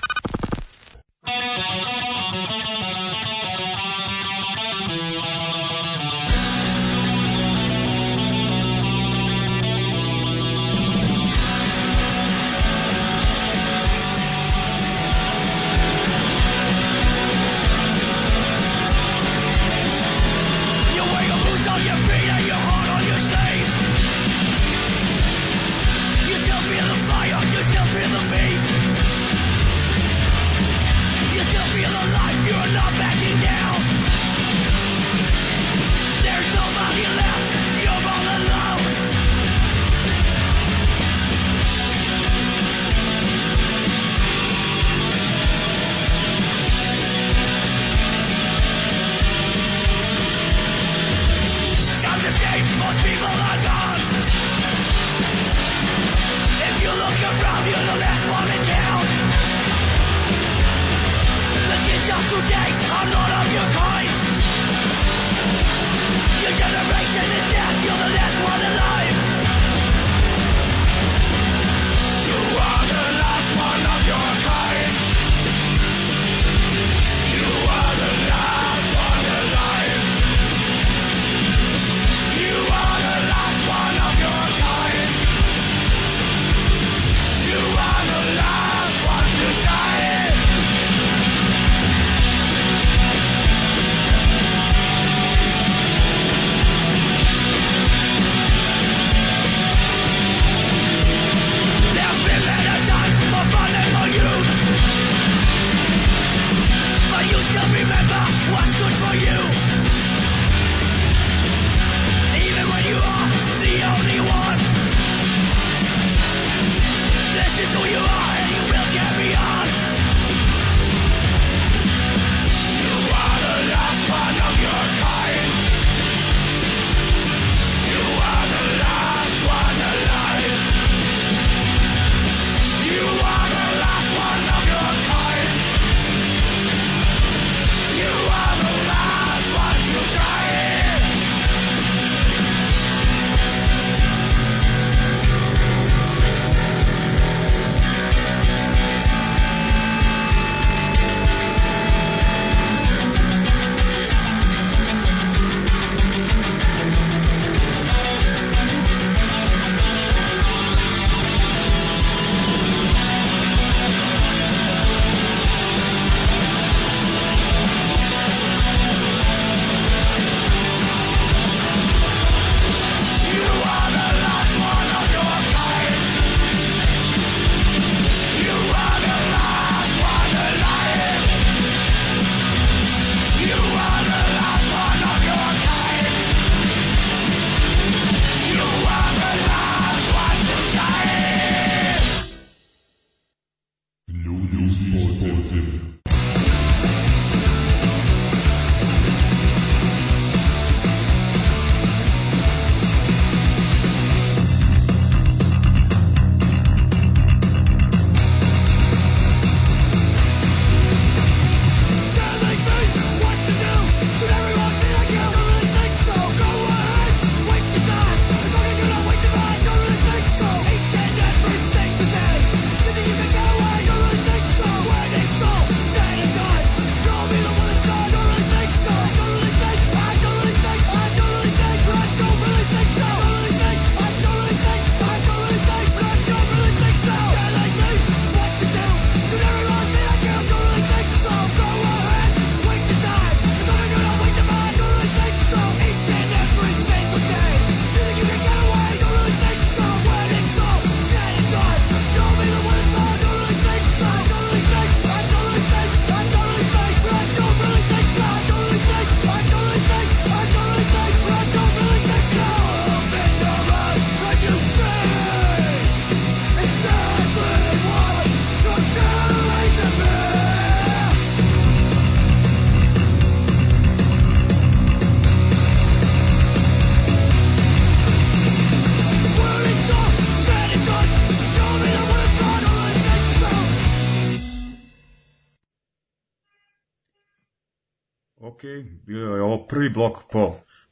[66.98, 67.57] Prvi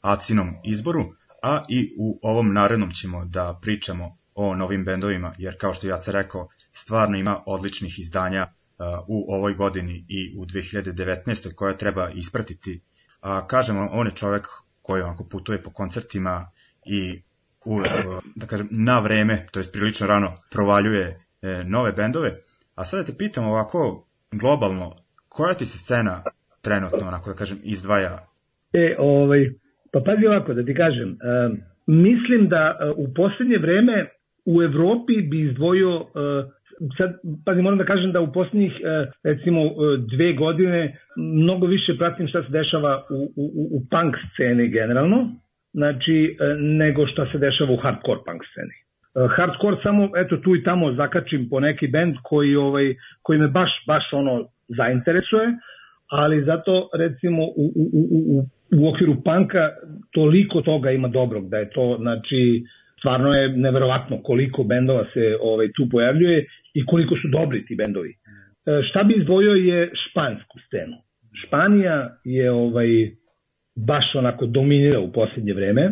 [0.06, 1.04] Acinom izboru,
[1.42, 5.90] a i u ovom narednom ćemo da pričamo o novim bendovima, jer kao što je
[5.90, 11.54] Jaca rekao, stvarno ima odličnih izdanja uh, u ovoj godini i u 2019.
[11.54, 12.80] koja treba ispratiti.
[13.20, 14.46] A kažemo, on je čovek
[14.82, 16.50] koji onako putuje po koncertima
[16.84, 17.22] i
[17.64, 17.84] u, uh,
[18.34, 22.36] da kažem, na vreme, to je prilično rano, provaljuje e, nove bendove.
[22.74, 24.96] A sada te pitam ovako globalno,
[25.28, 26.24] koja ti se scena
[26.60, 28.26] trenutno, onako da kažem, izdvaja
[28.72, 29.50] E, ovaj,
[29.96, 34.06] pa pazi ovako da ti kažem, uh, mislim da uh, u poslednje vreme
[34.46, 36.06] u Evropi bi izdvojio uh,
[36.98, 37.10] sad,
[37.44, 38.72] pazi, moram da kažem da u poslednjih,
[39.24, 39.60] recimo,
[40.12, 45.28] dve godine mnogo više pratim šta se dešava u, u, u punk sceni generalno,
[45.72, 48.76] znači, nego šta se dešava u hardcore punk sceni.
[49.36, 53.70] Hardcore samo, eto, tu i tamo zakačim po neki bend koji, ovaj, koji me baš,
[53.86, 55.46] baš ono zainteresuje,
[56.10, 59.70] ali zato recimo u, u, u, u u okviru panka
[60.10, 62.64] toliko toga ima dobrog da je to, znači,
[62.98, 68.10] stvarno je neverovatno koliko bendova se ovaj, tu pojavljuje i koliko su dobri ti bendovi.
[68.10, 68.14] E,
[68.90, 70.96] šta bi izdvojio je špansku scenu.
[71.46, 72.88] Španija je ovaj
[73.76, 75.90] baš onako dominira u posljednje vreme.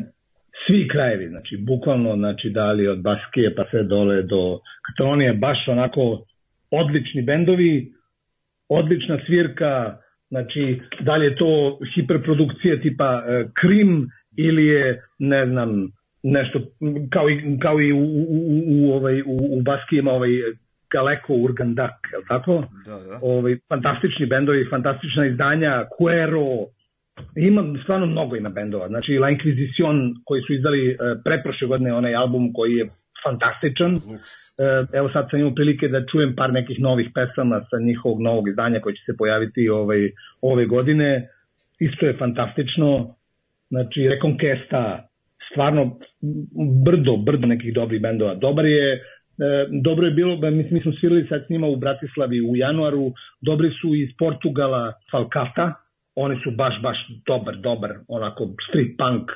[0.66, 5.68] Svi krajevi, znači bukvalno znači da li od Baskije pa sve dole do Katalonije, baš
[5.68, 6.24] onako
[6.70, 7.92] odlični bendovi,
[8.68, 9.98] odlična svirka,
[10.34, 15.70] znači da li je to hiperprodukcija tipa uh, Krim ili je ne znam
[16.22, 16.58] nešto
[17.10, 20.30] kao i, kao i u, u, u, u, ovaj, u, u Baskijima ovaj
[20.92, 22.64] Galeko Urgandak, je li tako?
[22.86, 23.18] Da, da.
[23.22, 26.46] Ovaj, fantastični bendovi, fantastična izdanja, Cuero,
[27.36, 28.88] ima stvarno mnogo ima bendova.
[28.88, 32.88] Znači La Inquisition koji su izdali uh, preprošle godine onaj album koji je
[33.24, 33.94] fantastičan.
[33.94, 38.48] Uh, evo sad sam imao prilike da čujem par nekih novih pesama sa njihovog novog
[38.48, 40.10] izdanja koji će se pojaviti ovaj,
[40.42, 41.28] ove godine.
[41.80, 43.14] Isto je fantastično.
[43.70, 45.00] Znači Reconquesta,
[45.50, 45.98] stvarno
[46.84, 48.34] brdo, brdo nekih dobrih bendova.
[48.34, 49.00] Dobar je, e,
[49.82, 53.70] dobro je bilo, mi, mi smo svirali sad s njima u Bratislavi u januaru, dobri
[53.80, 55.72] su iz Portugala Falcata,
[56.16, 59.30] oni su baš, baš dobar, dobar, onako street punk.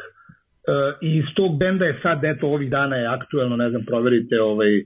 [0.69, 4.41] E, I iz tog benda je sad, eto, ovih dana je aktuelno, ne znam, proverite,
[4.41, 4.85] ovaj, e,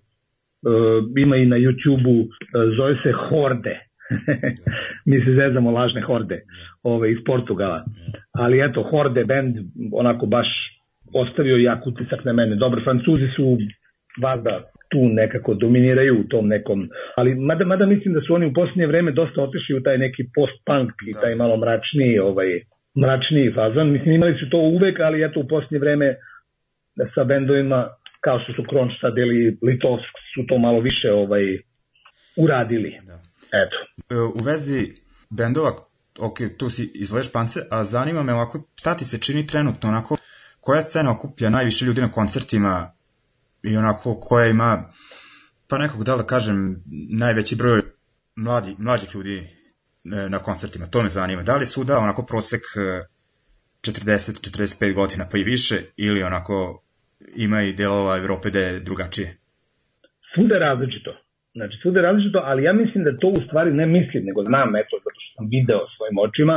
[1.16, 2.26] ima i na YouTube-u, e,
[2.76, 3.78] zove se Horde.
[5.10, 6.40] mi se zezamo lažne horde
[6.82, 7.84] ovaj, iz Portugala.
[8.32, 9.56] Ali eto, Horde band,
[9.92, 10.48] onako baš
[11.14, 12.56] ostavio jak utisak na mene.
[12.56, 13.58] Dobro, Francuzi su
[14.22, 14.60] vazda
[14.90, 18.86] tu nekako dominiraju u tom nekom, ali mada, mada mislim da su oni u posljednje
[18.86, 22.48] vreme dosta otišli u taj neki post-punk i taj malo mračniji, ovaj,
[22.94, 23.90] mračniji fazan.
[23.90, 26.16] Mislim, imali su to uvek, ali eto u posljednje vreme
[27.14, 27.88] sa bendovima
[28.20, 31.44] kao što su Kronč sad ili Litovsk su to malo više ovaj
[32.36, 33.00] uradili.
[33.06, 33.16] Da.
[33.62, 33.76] Eto.
[34.10, 34.80] E, u vezi
[35.30, 35.70] bendova,
[36.20, 40.16] ok, tu si izvoješ Špance, a zanima me ovako, šta ti se čini trenutno onako
[40.60, 42.92] koja scena okuplja najviše ljudi na koncertima
[43.62, 44.88] i onako koja ima
[45.68, 46.82] pa nekog da da kažem
[47.18, 47.82] najveći broj
[48.36, 49.48] mladi, mlađih ljudi
[50.04, 51.42] na koncertima, to me zanima.
[51.42, 52.62] Da li su da onako prosek
[53.86, 56.82] 40-45 e, godina pa i više ili onako
[57.36, 59.28] ima i delova Evrope da je drugačije?
[60.34, 61.12] Svuda je različito.
[61.54, 64.76] Znači, svuda je različito, ali ja mislim da to u stvari ne mislim, nego znam,
[64.82, 66.56] eto, zato što sam video svojim očima,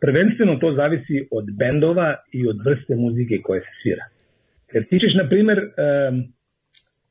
[0.00, 4.04] Prvenstveno to zavisi od bendova i od vrste muzike koje se svira.
[4.72, 5.58] Jer ti ćeš, na primer,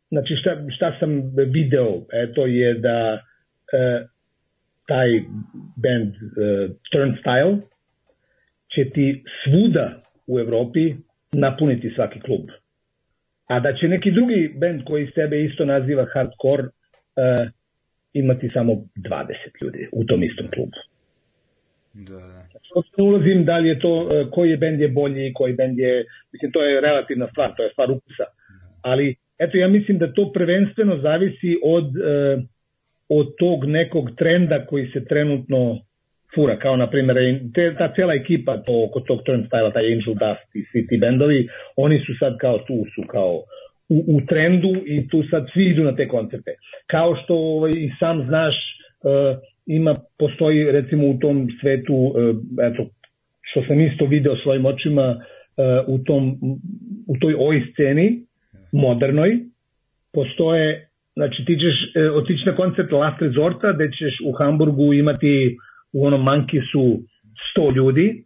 [0.09, 1.09] znači šta, šta sam
[1.57, 1.91] video,
[2.23, 4.09] eto je da uh,
[4.91, 5.09] taj
[5.83, 7.57] band uh, Turnstile
[8.73, 10.95] će ti svuda u Evropi
[11.31, 12.45] napuniti svaki klub.
[13.47, 16.69] A da će neki drugi band koji sebe isto naziva hardcore uh,
[18.13, 18.83] imati samo 20
[19.61, 20.77] ljudi u tom istom klubu.
[21.93, 22.45] Da, da.
[22.51, 25.79] Znači, ne ulazim da li je to, e, koji je bend je bolji, koji bend
[25.79, 28.25] je, mislim, to je relativna stvar, to je stvar ukusa.
[28.81, 32.37] Ali, eto, ja mislim da to prvenstveno zavisi od, e,
[33.09, 35.79] od tog nekog trenda koji se trenutno
[36.35, 37.17] fura, kao na primjer
[37.55, 41.47] te, ta cela ekipa to, oko tog turnstila, taj Angel Dust i svi ti bendovi,
[41.75, 43.33] oni su sad kao tu su kao
[43.89, 46.51] u, u trendu i tu sad svi idu na te koncerte.
[46.87, 48.55] Kao što ovaj, i sam znaš,
[49.03, 49.37] uh,
[49.69, 52.21] ima, postoji recimo u tom svetu, e,
[52.67, 52.89] eto,
[53.41, 55.17] što sam isto video svojim očima e,
[55.87, 56.37] u, tom,
[57.07, 58.25] u toj oj sceni,
[58.71, 59.39] modernoj,
[60.13, 60.88] postoje,
[61.19, 65.57] znači ti ćeš e, otići na koncert Last Resorta, gde ćeš u Hamburgu imati
[65.93, 66.85] u onom Mankisu
[67.57, 68.23] 100 ljudi,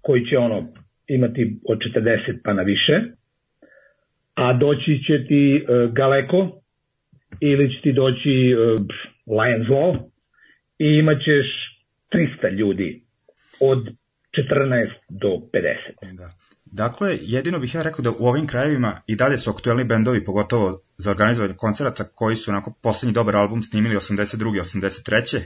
[0.00, 0.68] koji će ono
[1.08, 3.00] imati od 40 pa na više,
[4.34, 6.60] a doći će ti uh, Galeko
[7.40, 8.80] ili će ti doći uh,
[9.38, 10.10] Lions Law
[10.78, 11.46] i imaćeš
[12.42, 13.02] 300 ljudi
[13.60, 13.78] od
[14.50, 16.16] 14 do 50.
[16.16, 16.30] Da.
[16.82, 20.80] Dakle, jedino bih ja rekao da u ovim krajevima i dalje su aktuelni bendovi, pogotovo
[20.98, 24.60] za organizovanje koncerata, koji su onako poslednji dobar album snimili 82.
[24.60, 25.38] 83.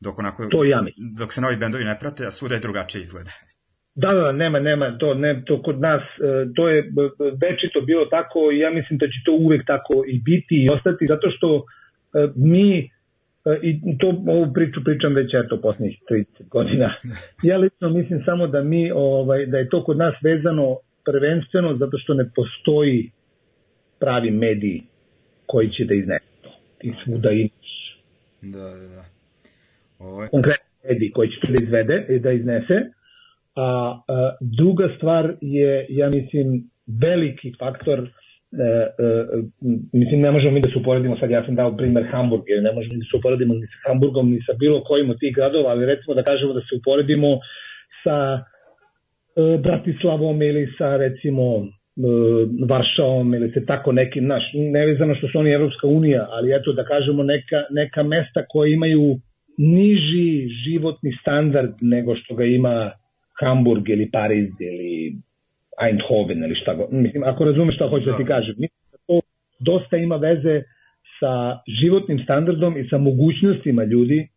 [0.00, 0.90] Dok, onako, to ja mi.
[1.18, 3.30] dok se novi bendovi ne prate, a svuda je drugačije izgleda.
[3.94, 6.78] Da, da, nema, nema, to, ne, to kod nas, e, to je
[7.44, 11.06] večito bilo tako i ja mislim da će to uvek tako i biti i ostati,
[11.12, 11.62] zato što e,
[12.36, 12.90] mi
[13.62, 16.94] i to ovu priču pričam već eto poslednjih 30 godina.
[17.48, 21.98] Ja lično mislim samo da mi ovaj da je to kod nas vezano prvenstveno zato
[21.98, 23.10] što ne postoji
[24.00, 24.82] pravi mediji
[25.46, 26.50] koji će da iznese to.
[26.78, 28.00] Ti svuda imaš.
[28.42, 29.04] Da, da, da.
[29.98, 30.28] Ovaj...
[30.28, 32.74] Konkretni mediji koji će to da izvede i da iznese.
[33.54, 38.10] A, a druga stvar je, ja mislim, veliki faktor
[38.52, 38.64] e,
[39.04, 39.26] e,
[39.92, 42.72] mislim ne možemo mi da se uporedimo sad ja sam dao primer Hamburg jer ne
[42.72, 45.86] možemo da se uporedimo ni sa Hamburgom ni sa bilo kojim od tih gradova ali
[45.86, 47.40] recimo da kažemo da se uporedimo
[48.04, 48.44] sa
[49.64, 51.68] Bratislavom ili sa recimo e,
[52.68, 56.84] Varšavom ili se tako nekim, naš, nevezano što su oni Evropska unija, ali eto da
[56.84, 59.16] kažemo neka, neka mesta koje imaju
[59.58, 62.90] niži životni standard nego što ga ima
[63.40, 65.12] Hamburg ili Pariz ili
[65.86, 66.92] Eindhoven ili šta god.
[66.92, 68.54] Mislim, ako razumeš šta hoću da, da ti kažem.
[68.58, 69.20] Mislim da to
[69.58, 70.62] dosta ima veze
[71.20, 74.28] sa životnim standardom i sa mogućnostima ljudi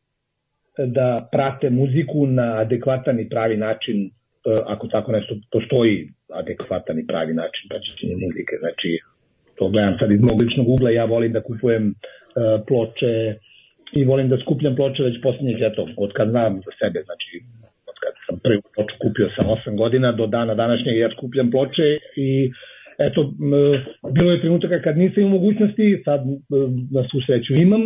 [0.77, 4.09] da prate muziku na adekvatan i pravi način, e,
[4.67, 8.55] ako tako nešto postoji adekvatan i pravi način praćenja muzike.
[8.59, 8.99] Znači,
[9.55, 11.95] to gledam sad iz mog ličnog ugla, ja volim da kupujem uh,
[12.67, 13.35] ploče
[13.93, 17.43] i volim da skupljam ploče već poslednjih, eto, od kad znam za sebe, znači,
[18.03, 22.51] kad sam prvi ploču kupio sam 8 godina, do dana današnjeg ja skupljam ploče i
[23.07, 23.33] eto,
[24.15, 26.21] bilo je trenutaka kad nisam imao mogućnosti, sad
[26.91, 27.81] na svu sreću imam,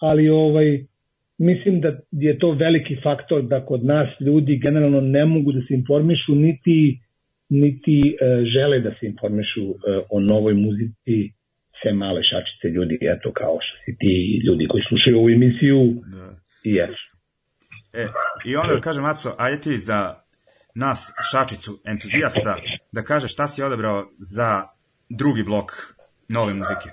[0.00, 0.84] ali ovaj,
[1.38, 5.74] mislim da je to veliki faktor da kod nas ljudi generalno ne mogu da se
[5.74, 6.98] informišu niti
[7.50, 9.74] niti e, žele da se informišu e,
[10.10, 11.16] o novoj muzici
[11.82, 15.80] sve male šačice ljudi, eto kao što si ti ljudi koji slušaju ovu emisiju
[16.12, 16.26] da.
[16.64, 17.17] i eto.
[17.92, 18.06] E,
[18.44, 20.14] i onda da kažem, Aco, ajde ti za
[20.74, 22.52] nas, šačicu, entuzijasta,
[22.92, 24.50] da kaže šta si odabrao za
[25.20, 25.68] drugi blok
[26.36, 26.88] nove muzike.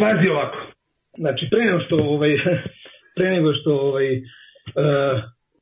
[0.00, 0.58] Pazi ovako,
[1.22, 2.32] znači pre nego što ovaj,
[3.16, 5.16] pre nego što ovaj, uh,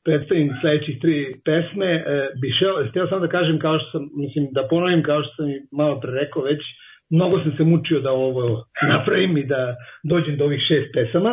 [0.04, 2.04] predstavim sledećih tri pesme, uh,
[2.40, 5.46] bi šeo, htio sam da kažem kao što sam, mislim da ponovim kao što sam
[5.50, 6.62] i malo pre rekao već,
[7.10, 9.62] mnogo sam se mučio da ovo napravim i da
[10.02, 11.32] dođem do ovih šest pesama.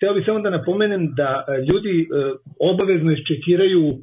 [0.00, 3.98] Hteo bih samo da napomenem da uh, ljudi uh, obavezno iščekiraju uh,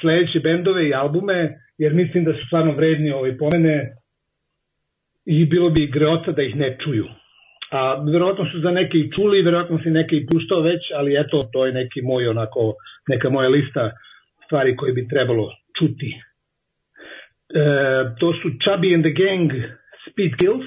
[0.00, 3.92] sledeće bendove i albume, jer mislim da su stvarno vredni ove pomene
[5.26, 7.06] i bilo bi greota da ih ne čuju.
[7.70, 11.40] A verovatno su za neke i čuli, verovatno si neke i puštao već, ali eto,
[11.52, 12.74] to je neki moj onako,
[13.08, 13.90] neka moja lista
[14.44, 16.10] stvari koje bi trebalo čuti.
[16.12, 17.64] E,
[18.20, 19.50] to su Chubby and the Gang
[20.10, 20.66] Speed Kills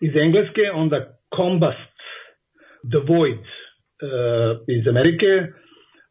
[0.00, 1.87] iz Engleske, onda Combust
[2.92, 5.52] The Void uh, iz Amerike,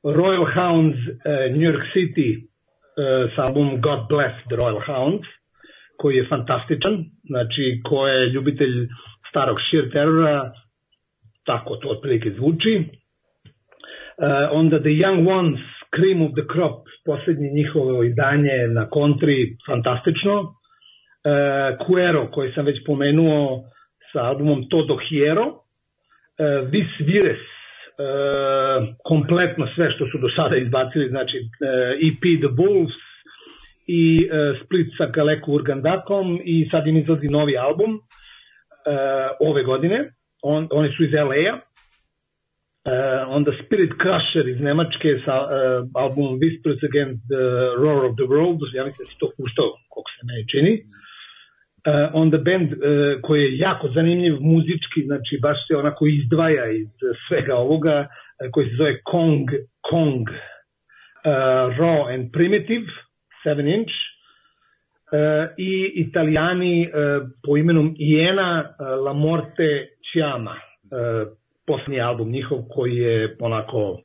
[0.04, 5.28] Royal Hounds uh, New York City uh, s albumom God Bless the Royal Hounds,
[5.98, 8.88] koji je fantastičan, znači ko je ljubitelj
[9.30, 10.52] starog sheer terora,
[11.46, 12.76] tako to otprilike zvuči.
[12.84, 15.60] Uh, onda The Young Ones,
[15.96, 20.42] Cream of the Crop, poslednje njihovo izdanje na kontri, fantastično.
[20.42, 23.64] Uh, Cuero, koji sam već pomenuo
[24.14, 25.67] sa albumom Todo Hiero.
[26.38, 31.38] Uh, Vis Vires, uh, kompletno sve što su do sada izbacili, znači
[32.08, 32.98] EP The Wolves
[33.88, 34.30] i
[34.64, 38.00] Split sa Kaleku Urgandakom i sad im izlazi novi album
[39.40, 40.12] ove godine,
[40.42, 41.62] On, oni su iz LA-a, uh,
[43.38, 45.50] onda Spirit Crusher iz Nemačke sa uh,
[45.94, 47.46] albumom Whispers Against the
[47.82, 50.74] Roar of the World, ja mislim da se to puštao, koliko se meni čini.
[50.74, 51.07] Uh,
[52.14, 52.80] onda band uh,
[53.22, 56.88] koji je jako zanimljiv muzički, znači baš se onako izdvaja iz
[57.28, 59.50] svega ovoga, uh, koji se zove Kong,
[59.90, 60.36] Kong, uh,
[61.80, 62.88] Raw and Primitive,
[63.46, 63.94] 7 inch,
[65.12, 66.90] e, i italijani e,
[67.44, 71.26] po imenu Iena e, La Morte Chiama, e,
[71.68, 74.02] posljednji album njihov koji je onako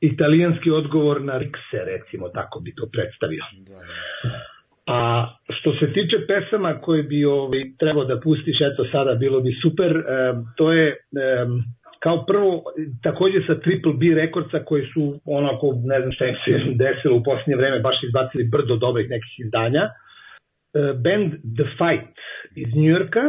[0.00, 3.44] italijanski odgovor na Rikse, recimo, tako bi to predstavio.
[4.86, 9.50] A što se tiče pesama koje bi ovaj, trebao da pustiš, eto sada bilo bi
[9.62, 10.02] super, e,
[10.56, 10.96] to je e,
[12.02, 12.62] kao prvo,
[13.02, 17.22] takođe sa Triple B rekordca koji su onako, ne znam šta im se desilo u
[17.22, 19.82] posljednje vreme, baš izbacili brdo dobrih nekih izdanja.
[19.82, 19.90] E,
[21.04, 21.28] band
[21.58, 22.16] The Fight
[22.56, 23.24] iz Njujorka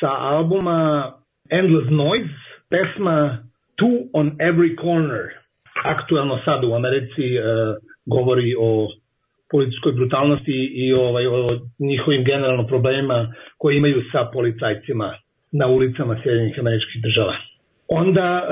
[0.00, 1.12] sa albuma
[1.50, 2.34] Endless Noise,
[2.70, 3.38] pesma
[3.78, 5.24] Two on Every Corner.
[5.84, 7.76] Aktualno sad u Americi uh,
[8.06, 8.88] govori o
[9.54, 11.46] političkoj brutalnosti i ovaj, o
[11.78, 15.08] njihovim generalno problemima koje imaju sa policajcima
[15.52, 17.34] na ulicama Sjedinjenih američkih država.
[17.88, 18.46] Onda e,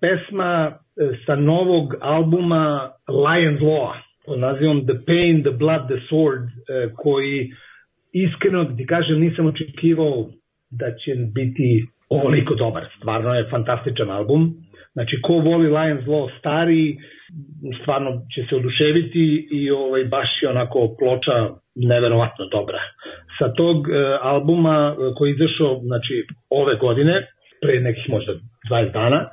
[0.00, 0.78] pesma
[1.26, 3.92] sa novog albuma Lion's Law
[4.26, 7.50] pod nazivom The Pain, The Blood, The Sword, e, koji
[8.12, 10.30] iskreno ti kažem nisam očekivao
[10.70, 12.84] da će biti ovoliko dobar.
[12.96, 14.54] Stvarno je fantastičan album.
[14.92, 16.96] Znači, ko voli Lions Law stari,
[17.82, 21.36] stvarno će se oduševiti i ovaj, baš je onako ploča
[21.74, 22.80] neverovatno dobra.
[23.38, 26.14] Sa tog e, albuma e, koji je izašao znači,
[26.50, 27.26] ove godine,
[27.60, 28.32] pre nekih možda
[28.70, 29.28] 20 dana,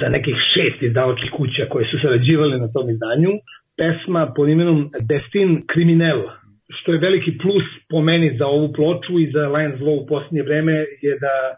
[0.00, 3.30] za nekih šest izdavačkih kuća koje su sarađivali na tom izdanju,
[3.78, 6.20] pesma pod imenom Destin Criminel,
[6.68, 10.42] što je veliki plus po meni za ovu ploču i za Lions Law u posljednje
[10.42, 10.72] vreme
[11.06, 11.54] je da e,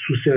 [0.00, 0.36] su se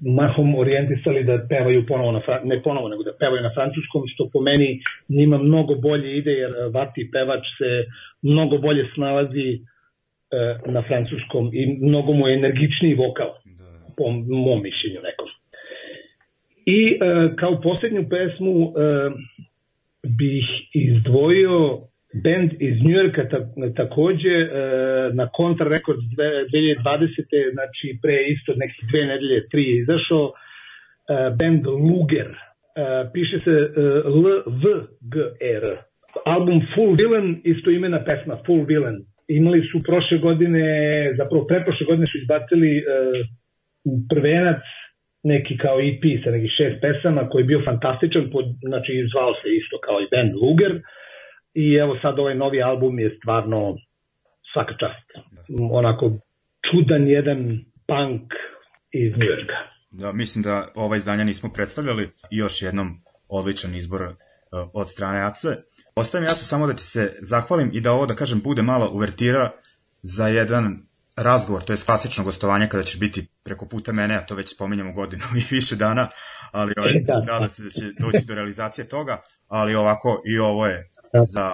[0.00, 4.40] mahom orijentisali da pevaju ponovo na, ne ponovo, nego da pevaju na francuskom, što po
[4.40, 7.84] meni njima mnogo bolje ide, jer Vati pevač se
[8.22, 9.58] mnogo bolje snalazi e,
[10.66, 13.64] na francuskom i mnogo mu je energičniji vokal, da.
[13.96, 14.10] po
[14.44, 15.28] mom mišljenju nekom.
[16.66, 16.96] I e,
[17.36, 18.70] kao poslednju pesmu e,
[20.18, 23.22] bih izdvojio band iz Njujorka
[23.76, 24.48] takođe e,
[25.12, 27.52] na Contra Records 2020.
[27.52, 30.32] znači pre isto nekih dve nedelje, tri je izašao e,
[31.40, 32.30] band Luger.
[32.30, 32.36] E,
[33.12, 33.54] piše se
[34.04, 34.24] L
[34.62, 34.64] V
[35.12, 35.64] G R.
[36.24, 38.98] Album Full Villain isto imena pesma Full Villain.
[39.28, 40.64] Imali su prošle godine
[41.16, 42.84] zapravo pretprošle godine su izbacili
[44.10, 44.62] prvenac
[45.22, 49.48] neki kao EP sa nekih šest pesama koji je bio fantastičan, pod, znači zvao se
[49.60, 50.82] isto kao i band Luger, uh,
[51.54, 53.76] i evo sad ovaj novi album je stvarno
[54.52, 55.26] svaka čast.
[55.70, 56.12] Onako
[56.70, 57.38] čudan jedan
[57.86, 58.32] punk
[58.92, 59.58] iz Njujorka.
[59.90, 64.08] Da, mislim da ova izdanja nismo predstavljali i još jednom odličan izbor uh,
[64.74, 65.48] od strane Ace.
[65.94, 69.50] Ostavim ja samo da ti se zahvalim i da ovo, da kažem, bude malo uvertira
[70.02, 74.34] za jedan razgovor, to je klasično gostovanje kada ćeš biti preko puta mene, a to
[74.34, 76.08] već spominjamo godinu i više dana,
[76.52, 77.32] ali ovaj, da, da.
[77.32, 80.97] nada se da će doći do realizacije toga, ali ovako i ovo je Da.
[81.12, 81.52] Za,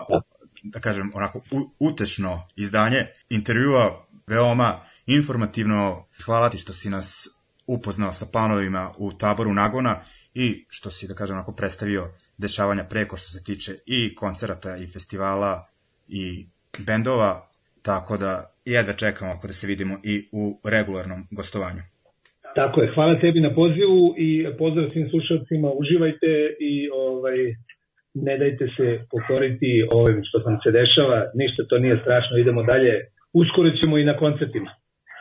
[0.63, 1.41] da kažem, onako
[1.79, 6.07] utešno izdanje intervjua, veoma informativno.
[6.25, 7.29] Hvala ti što si nas
[7.67, 10.01] upoznao sa planovima u taboru Nagona
[10.35, 12.03] i što si, da kažem, onako predstavio
[12.39, 15.67] dešavanja preko što se tiče i koncerata i festivala
[16.09, 16.47] i
[16.87, 17.49] bendova,
[17.83, 21.83] tako da jedva čekamo ako da se vidimo i u regularnom gostovanju.
[22.55, 24.29] Tako je, hvala tebi na pozivu i
[24.59, 26.31] pozdrav svim slušalcima, uživajte
[26.61, 27.39] i ovaj,
[28.15, 32.93] ne dajte se pokoriti ovim što vam se dešava, ništa to nije strašno, idemo dalje,
[33.33, 34.71] uskoro ćemo i na koncertima.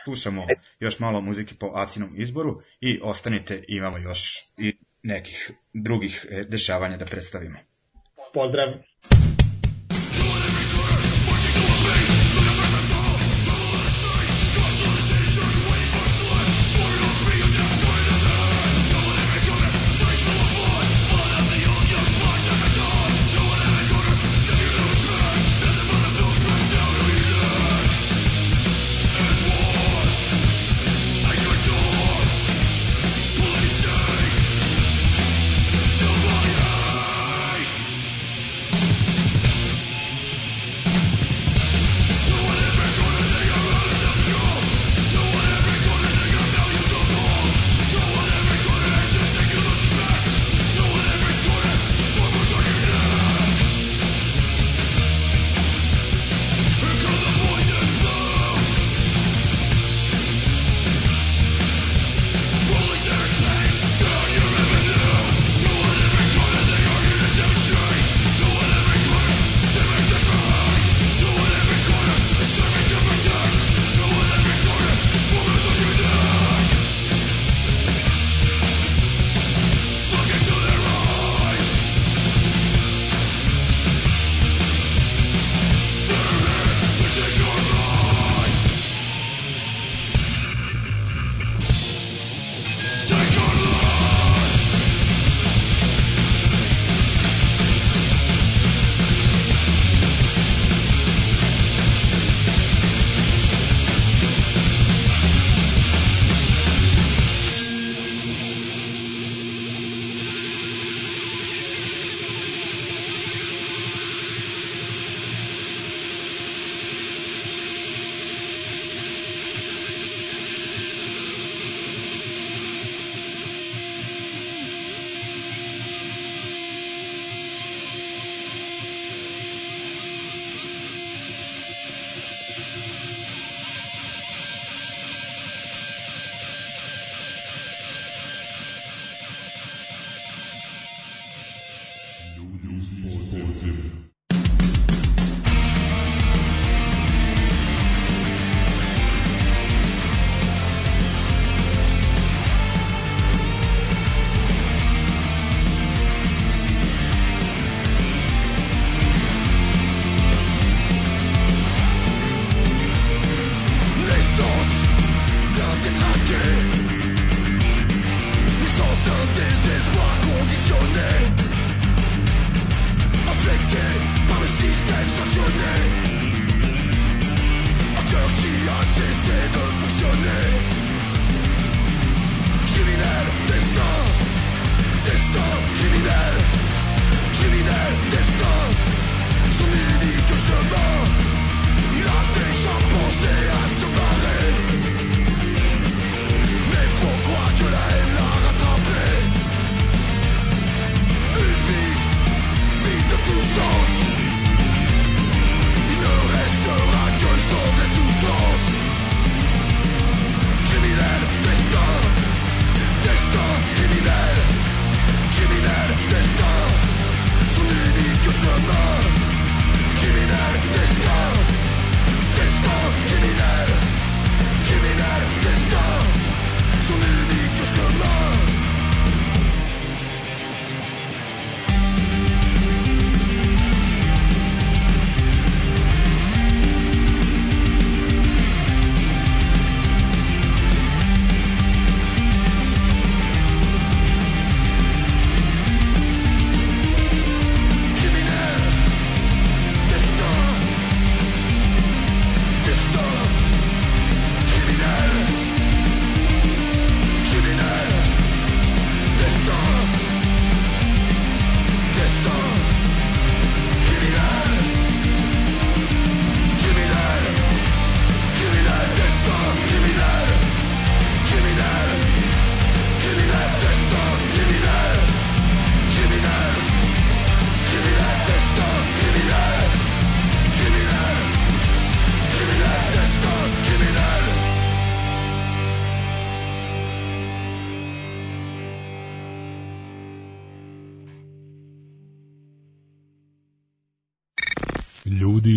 [0.04, 0.42] Slušamo
[0.80, 4.20] još malo muzike po Acinom izboru i ostanite, imamo još
[4.58, 4.68] i
[5.02, 7.58] nekih drugih e, dešavanja da predstavimo.
[8.34, 8.68] Pozdrav!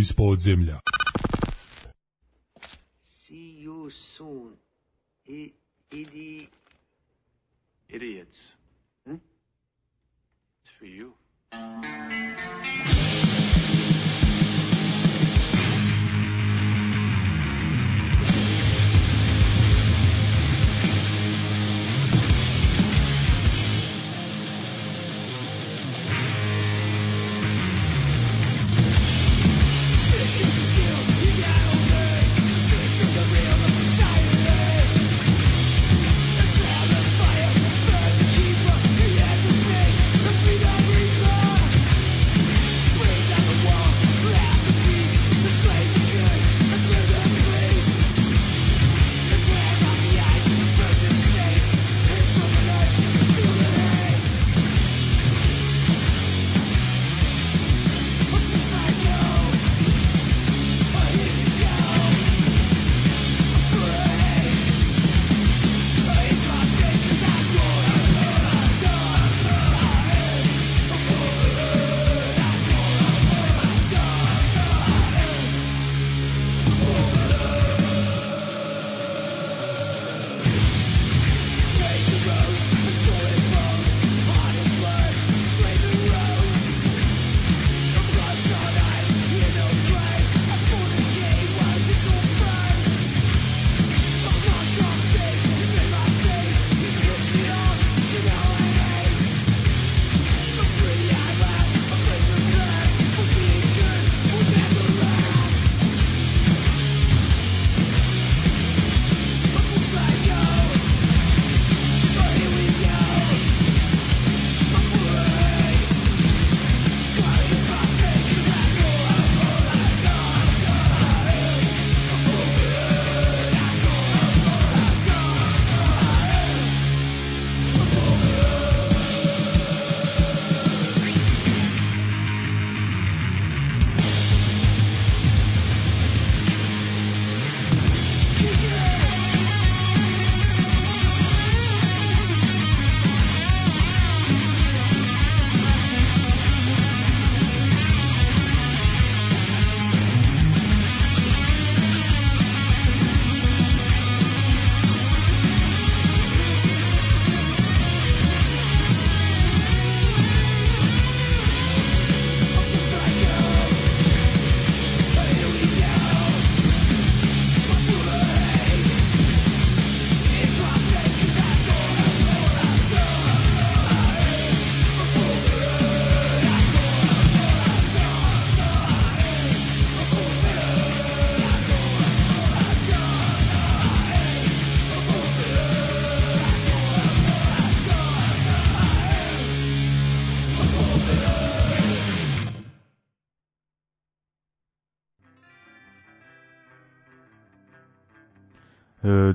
[0.07, 0.79] Iz podzemlja.
[3.03, 4.57] See you soon.
[5.27, 5.51] I,
[5.91, 6.47] idi...
[7.89, 8.37] Idiots.
[9.05, 9.19] Hmm?
[10.61, 11.13] It's for you.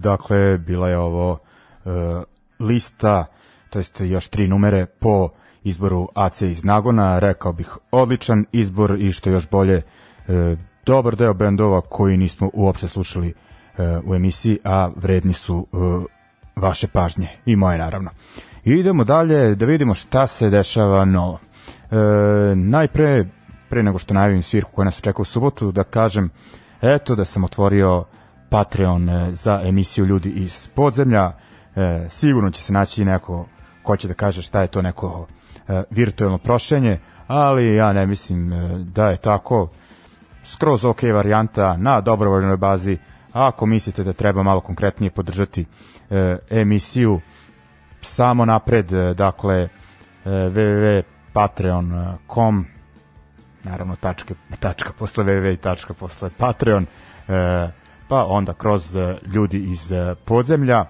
[0.03, 1.88] Dakle, bila je ovo e,
[2.59, 3.24] lista,
[3.70, 5.28] to jest još tri numere po
[5.64, 9.82] izboru AC iz Nagona, rekao bih odličan izbor i što još bolje,
[10.28, 15.76] e, dobar deo bendova koji nismo uopšte slušali e, u emisiji, a vredni su e,
[16.57, 18.11] vaše pažnje i moje naravno.
[18.64, 21.38] Idemo dalje da vidimo šta se dešava novo.
[21.90, 21.96] E,
[22.55, 23.24] najpre,
[23.68, 26.30] pre nego što najavim svirku koja nas očekuje u subotu, da kažem,
[26.82, 28.05] eto da sam otvorio
[28.53, 31.32] Patreon e, za emisiju Ljudi iz podzemlja.
[31.76, 33.46] E, sigurno će se naći neko
[33.82, 35.26] ko će da kaže šta je to neko
[35.68, 39.68] e, virtualno prošenje, ali ja ne mislim e, da je tako
[40.44, 42.98] skroz ok varijanta na dobrovoljnoj bazi.
[43.32, 45.66] Ako mislite da treba malo konkretnije podržati
[46.11, 47.20] e, emisiju,
[48.00, 49.68] samo napred, e, dakle, e,
[50.30, 52.66] www.patreon.com
[53.64, 56.86] naravno tačka, tačka posle www i tačka posle Patreon,
[57.28, 57.68] e,
[58.12, 60.86] pa onda kroz e, ljudi iz e, podzemlja, e,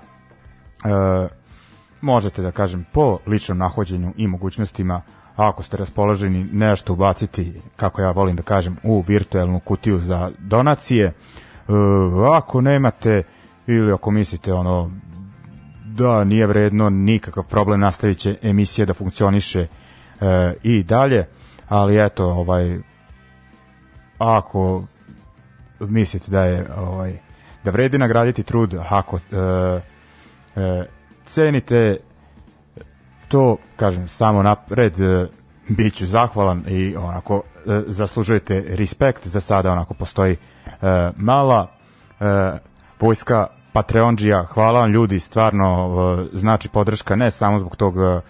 [2.00, 5.02] možete da kažem po ličnom nahođenju i mogućnostima
[5.36, 11.06] ako ste raspoloženi nešto ubaciti, kako ja volim da kažem, u virtualnu kutiju za donacije.
[11.06, 11.12] E,
[12.32, 13.22] ako nemate
[13.66, 14.90] ili ako mislite ono
[15.84, 19.66] da nije vredno nikakav problem nastavit će emisija da funkcioniše
[20.62, 21.26] i dalje
[21.68, 22.78] ali eto ovaj
[24.18, 24.82] ako
[25.88, 27.18] mislite da je ovaj
[27.64, 29.20] da vredi nagraditi trud ako e,
[30.56, 30.86] e,
[31.24, 31.96] cenite
[33.28, 35.26] to kažem samo napred e,
[35.68, 39.26] bit ću zahvalan i onako e, zaslužujete respekt.
[39.26, 40.76] Za sada onako postoji e,
[41.16, 41.70] mala
[42.20, 42.24] e,
[43.00, 45.90] vojska Patreonđija, hvala vam ljudi, stvarno
[46.32, 48.20] e, znači podrška ne samo zbog tog e,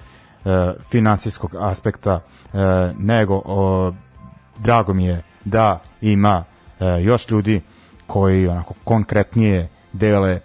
[0.90, 2.58] financijskog aspekta, e,
[2.98, 3.92] nego o,
[4.58, 6.51] drago mi je da ima e,
[7.02, 7.60] još ljudi
[8.06, 10.40] koji onako konkretnije dele e,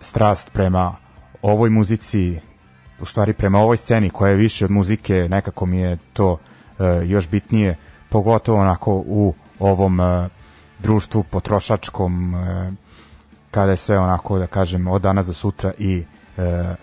[0.00, 0.96] strast prema
[1.42, 2.40] ovoj muzici,
[3.00, 6.38] u stvari prema ovoj sceni koja je više od muzike, nekako mi je to
[6.78, 7.76] e, još bitnije,
[8.08, 10.28] pogotovo onako u ovom e,
[10.78, 12.72] društvu potrošačkom e,
[13.50, 16.04] kada je sve onako da kažem od danas do sutra i
[16.38, 16.74] e,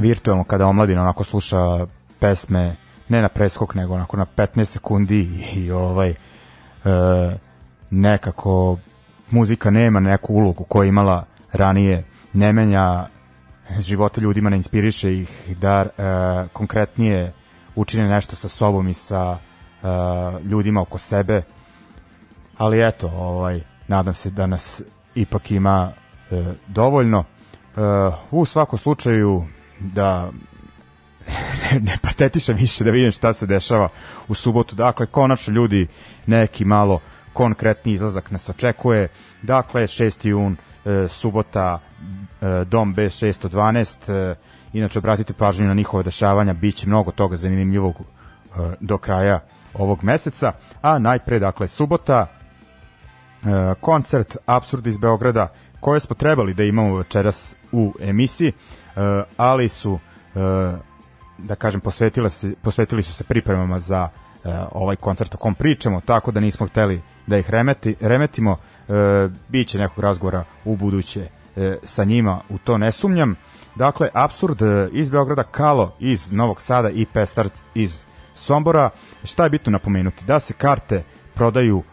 [0.00, 1.86] virtualno kada omladina onako sluša
[2.20, 2.76] pesme
[3.08, 6.14] ne na preskok nego onako na 15 sekundi i, i ovaj e,
[7.90, 8.78] nekako
[9.30, 12.04] muzika nema neku ulogu koju je imala ranije.
[12.32, 13.06] Ne menja
[13.80, 15.88] živote ljudima ne inspiriše ih da e,
[16.52, 17.32] konkretnije
[17.74, 19.86] učine nešto sa sobom i sa e,
[20.44, 21.42] ljudima oko sebe.
[22.56, 24.82] Ali eto ovaj nadam se da nas
[25.14, 25.92] ipak ima
[26.30, 27.24] e, dovoljno.
[27.24, 27.80] E,
[28.30, 29.44] u svakom slučaju
[29.80, 30.30] da
[31.26, 33.88] ne, ne patetišem više da vidim šta se dešava
[34.28, 34.76] u subotu.
[34.76, 35.86] Dakle, konačno ljudi
[36.26, 37.00] neki malo
[37.32, 39.08] konkretni izlazak nas očekuje.
[39.42, 40.28] Dakle, 6.
[40.28, 41.78] jun, e, subota,
[42.40, 44.12] e, dom B612.
[44.12, 44.34] E,
[44.72, 48.02] inače, obratite pažnju na njihove dešavanja, bit će mnogo toga zanimljivog e,
[48.80, 49.40] do kraja
[49.74, 50.52] ovog meseca.
[50.82, 57.56] A najpre, dakle, subota, e, koncert Absurd iz Beograda, koje smo trebali da imamo večeras
[57.72, 58.52] u emisiji, e,
[59.36, 59.98] ali su
[60.34, 60.38] e,
[61.38, 64.08] da kažem posvetila se, posvetili su se pripremama za
[64.44, 68.56] e, ovaj koncert o kom pričamo, tako da nismo hteli da ih remeti, remetimo.
[68.88, 68.92] E,
[69.48, 73.34] biće nekog razgovora u buduće e, sa njima, u to ne sumnjam.
[73.74, 78.90] Dakle, Absurd e, iz Beograda, Kalo iz Novog Sada i Pestart iz Sombora.
[79.24, 80.24] Šta je bitno napomenuti?
[80.24, 81.02] Da se karte
[81.34, 81.84] prodaju uh,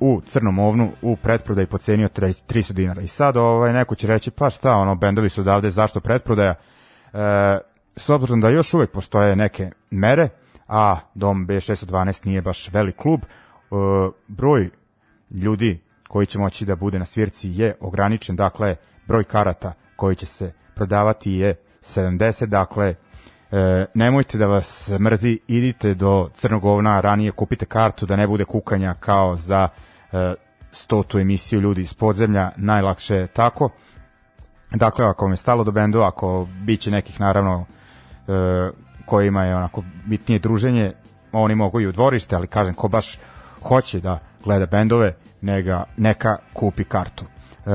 [0.00, 3.02] u Crnom ovnu u pretprodaji po ceni od 300 dinara.
[3.02, 6.54] I sad ovaj, neko će reći, pa šta, ono, bendovi su odavde, zašto pretprodaja?
[7.12, 7.20] Uh,
[7.96, 10.28] s obzirom da još uvek postoje neke mere,
[10.68, 13.20] a Dom B612 nije baš velik klub,
[13.70, 13.78] uh,
[14.28, 14.70] broj
[15.30, 18.76] ljudi koji će moći da bude na svirci je ograničen, dakle,
[19.06, 22.94] broj karata koji će se prodavati je 70, dakle,
[23.52, 28.44] E, nemojte da vas mrzi, idite do Crnog ovna, ranije kupite kartu da ne bude
[28.44, 29.68] kukanja kao za
[30.12, 30.34] e,
[30.72, 33.70] stotu emisiju ljudi iz podzemlja, najlakše je tako.
[34.74, 37.64] Dakle, ako vam je stalo do bendu, ako biće nekih naravno
[38.28, 38.70] e,
[39.06, 40.92] kojima je onako bitnije druženje,
[41.32, 43.18] oni mogu i u dvorište, ali kažem, ko baš
[43.62, 47.24] hoće da gleda bendove, nega, neka kupi kartu.
[47.24, 47.70] E,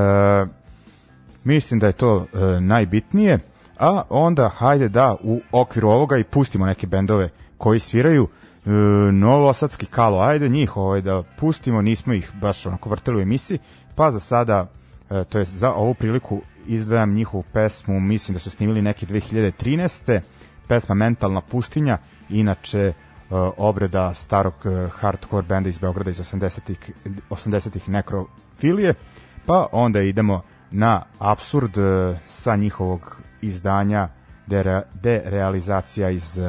[1.43, 3.39] mislim da je to e, najbitnije
[3.77, 8.69] a onda hajde da u okviru ovoga i pustimo neke bendove koji sviraju e,
[9.11, 13.59] Novosadski Kalo, ajde njih ovaj, da pustimo, nismo ih baš onako vrtali u emisiji,
[13.95, 14.67] pa za sada,
[15.09, 20.19] e, to je za ovu priliku izdvajam njihovu pesmu, mislim da su snimili neke 2013.
[20.67, 21.97] pesma Mentalna pustinja,
[22.29, 22.93] inače e,
[23.57, 26.91] obreda starog e, hardcore benda iz Beograda iz 80-ih
[27.29, 28.93] 80 nekrofilije,
[29.45, 34.09] pa onda idemo na absurd e, sa njihovog izdanja
[34.47, 36.39] de, realizacija iz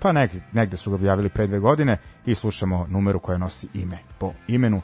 [0.00, 3.98] pa negde, negde su ga objavili pre dve godine i slušamo numeru koja nosi ime
[4.18, 4.80] po imenu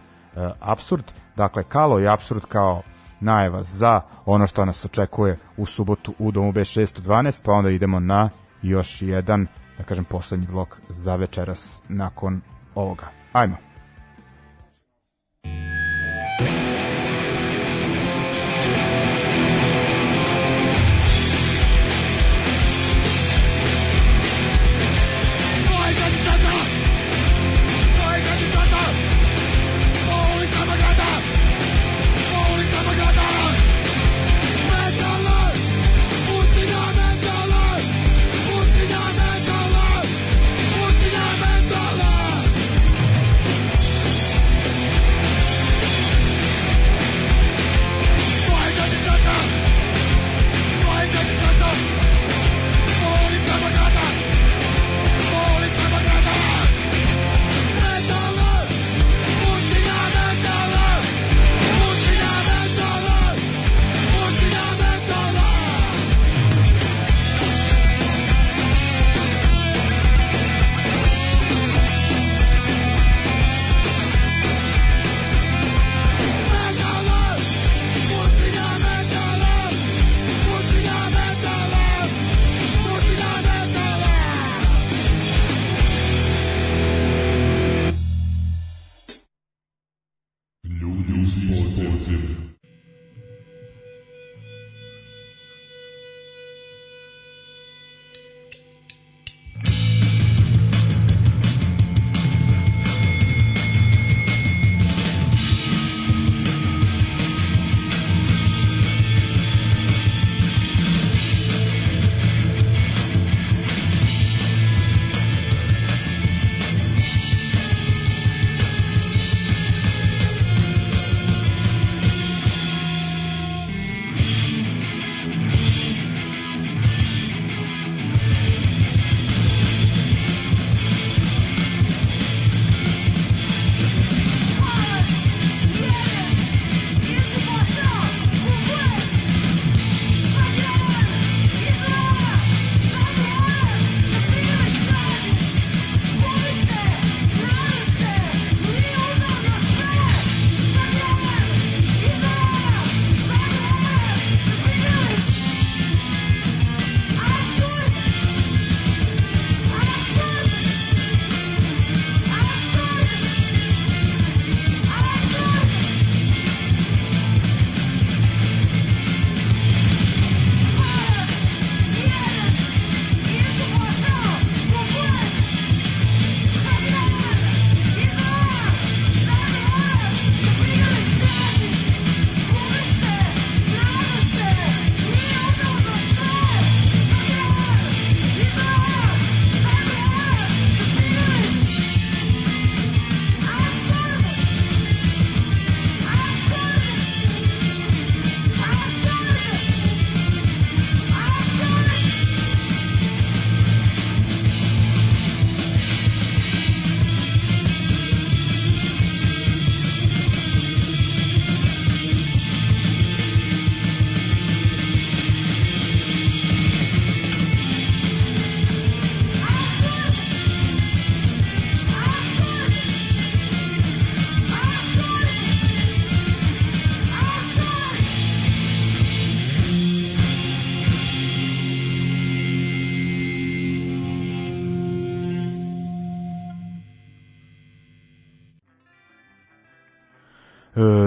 [0.61, 1.05] Absurd.
[1.37, 2.83] Dakle, Kalo i Absurd kao
[3.21, 8.31] najava za ono što nas očekuje u subotu u Domu B612, pa onda idemo na
[8.63, 9.47] još jedan,
[9.79, 12.41] da kažem, poslednji blok za večeras nakon
[12.75, 13.07] ovoga.
[13.33, 13.70] Ajmo.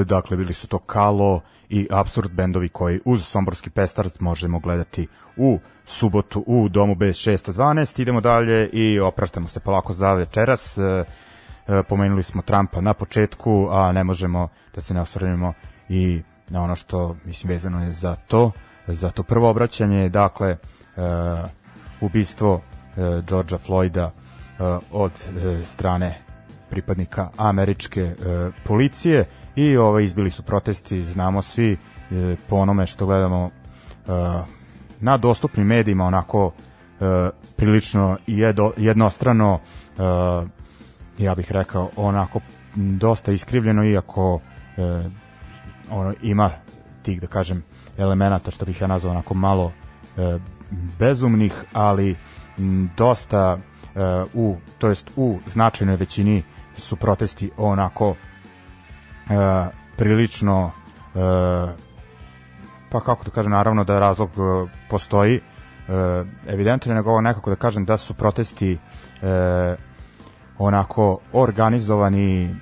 [0.05, 5.07] Dakle, bili su to Kalo i Absurd bendovi koji uz Somborski Pestart možemo gledati
[5.37, 8.01] u subotu u Domu B612.
[8.01, 10.77] Idemo dalje i opraštamo se polako za večeras.
[10.77, 10.81] E,
[11.67, 15.53] e, pomenuli smo Trumpa na početku, a ne možemo da se ne osvrnemo
[15.89, 18.51] i na ono što, mislim, vezano je za to,
[18.87, 20.57] za to prvo obraćanje, dakle, e,
[22.01, 22.61] ubistvo
[23.27, 24.09] Georgea Floyda
[24.91, 25.11] od
[25.65, 26.21] strane
[26.69, 28.15] pripadnika američke
[28.63, 29.25] policije
[29.55, 31.77] i ovaj izbili su protesti, znamo svi e,
[32.49, 34.09] po onome što gledamo e,
[34.99, 39.59] na dostupnim medijima onako e, prilično jedo, jednostrano
[41.17, 42.39] ja bih rekao onako
[42.75, 44.39] dosta iskrivljeno iako
[45.89, 46.51] ono, ima
[47.03, 47.63] tih, da kažem,
[47.97, 49.71] elemenata, što bih ja nazvao onako malo
[50.17, 50.39] e,
[50.99, 52.15] bezumnih, ali
[52.57, 53.99] m, dosta e,
[54.33, 56.43] u, to jest u značajnoj većini
[56.77, 58.15] su protesti onako
[59.97, 60.71] prilično
[61.15, 61.19] e,
[62.89, 65.41] pa kako da kažem, naravno da razlog e, postoji, e,
[66.47, 68.77] evidentno nego nekako da kažem da su protesti
[69.21, 69.75] e,
[70.57, 72.55] onako organizovani e,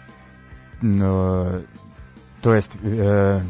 [2.42, 2.80] to jest e,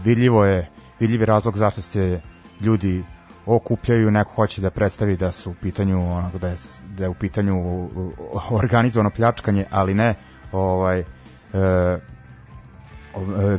[0.04, 0.70] vidljivo je
[1.00, 2.22] vidljivi razlog zašto se
[2.62, 3.04] ljudi
[3.46, 6.58] okupljaju, neko hoće da predstavi da su u pitanju onako da je,
[6.98, 7.90] da je u pitanju
[8.52, 10.16] organizovano pljačkanje, ali ne
[10.52, 11.06] ovaj e,
[11.54, 12.00] e,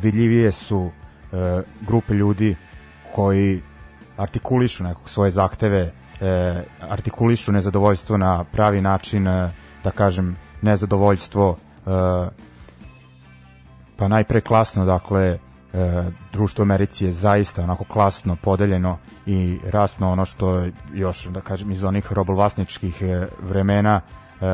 [0.03, 0.91] vidljivije su
[1.33, 2.57] e, grupe ljudi
[3.15, 3.63] koji
[4.17, 9.51] artikulišu nekog svoje zahteve, e, artikulišu nezadovoljstvo na pravi način, e,
[9.85, 11.91] da kažem, nezadovoljstvo e,
[13.97, 15.39] pa najpre klasno, dakle, e,
[16.33, 21.85] društvo Americi je zaista onako klasno podeljeno i rasno ono što još, da kažem, iz
[21.85, 24.01] onih robovlasničkih e, vremena
[24.41, 24.45] e,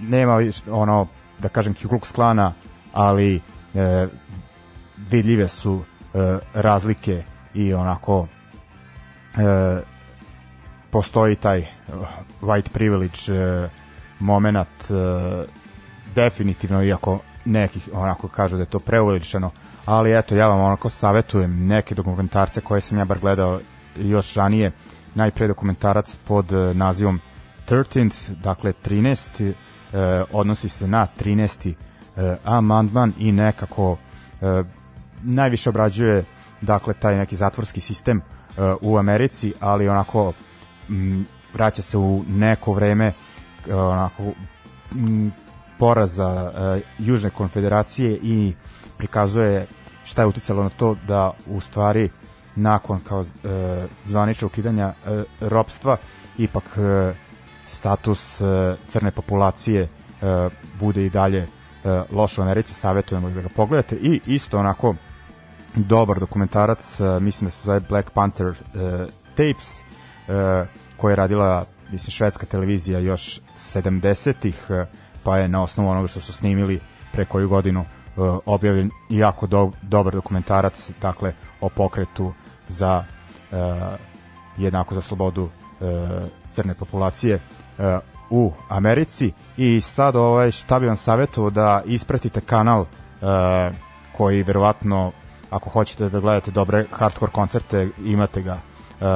[0.00, 0.38] nema
[0.70, 1.06] ono,
[1.38, 2.52] da kažem, Ku Klux Klana,
[2.94, 3.40] ali
[3.74, 4.06] e,
[5.10, 5.82] vidljive su
[6.14, 7.22] e, razlike
[7.54, 8.26] i onako
[9.36, 9.94] e,
[10.94, 11.66] postoji taj uh,
[12.40, 13.68] white privilege e,
[14.20, 14.94] moment e,
[16.14, 19.50] definitivno iako nekih onako kažu da je to preuveličeno
[19.84, 23.60] ali eto ja vam onako savetujem neke dokumentarce koje sam ja bar gledao
[23.96, 24.72] još ranije
[25.14, 27.20] najpre dokumentarac pod e, nazivom
[27.68, 29.52] 13 dakle 13
[29.92, 31.74] e, odnosi se na 13.
[32.16, 33.96] E, amandman i nekako
[34.40, 34.62] e,
[35.22, 36.24] najviše obrađuje
[36.60, 40.32] dakle taj neki zatvorski sistem uh, u Americi, ali onako
[40.88, 43.12] m, vraća se u neko vreme
[43.72, 44.22] onako
[44.92, 45.32] m,
[45.78, 46.52] poraza
[46.98, 48.54] Južne konfederacije i
[48.98, 49.66] prikazuje
[50.04, 52.10] šta je uticalo na to da u stvari
[52.56, 53.26] nakon kao uh,
[54.04, 55.96] zvaničnog ukidanja uh, ropstva
[56.38, 57.16] ipak uh,
[57.66, 58.48] status uh,
[58.86, 61.46] crne populacije uh, bude i dalje
[62.10, 63.96] loš u Americi, savjetujemo da ga pogledate.
[63.96, 64.94] I isto onako
[65.74, 68.54] dobar dokumentarac, uh, mislim da se zove Black Panther uh,
[69.30, 74.88] Tapes, uh, koja je radila mislim švedska televizija još 70-ih, uh,
[75.22, 76.80] pa je na osnovu onoga što su snimili
[77.12, 82.32] pre koju godinu uh, objavljen jako do, dobar dokumentarac, dakle o pokretu
[82.68, 83.04] za
[83.50, 83.58] uh,
[84.56, 85.50] jednako za slobodu uh,
[86.48, 87.34] crne populacije.
[87.78, 92.86] Uh, u Americi i sad ovaj šta bi vam savjetovao da ispratite kanal uh,
[94.16, 95.12] koji verovatno
[95.50, 99.06] ako hoćete da gledate dobre hardcore koncerte, imate ga uh,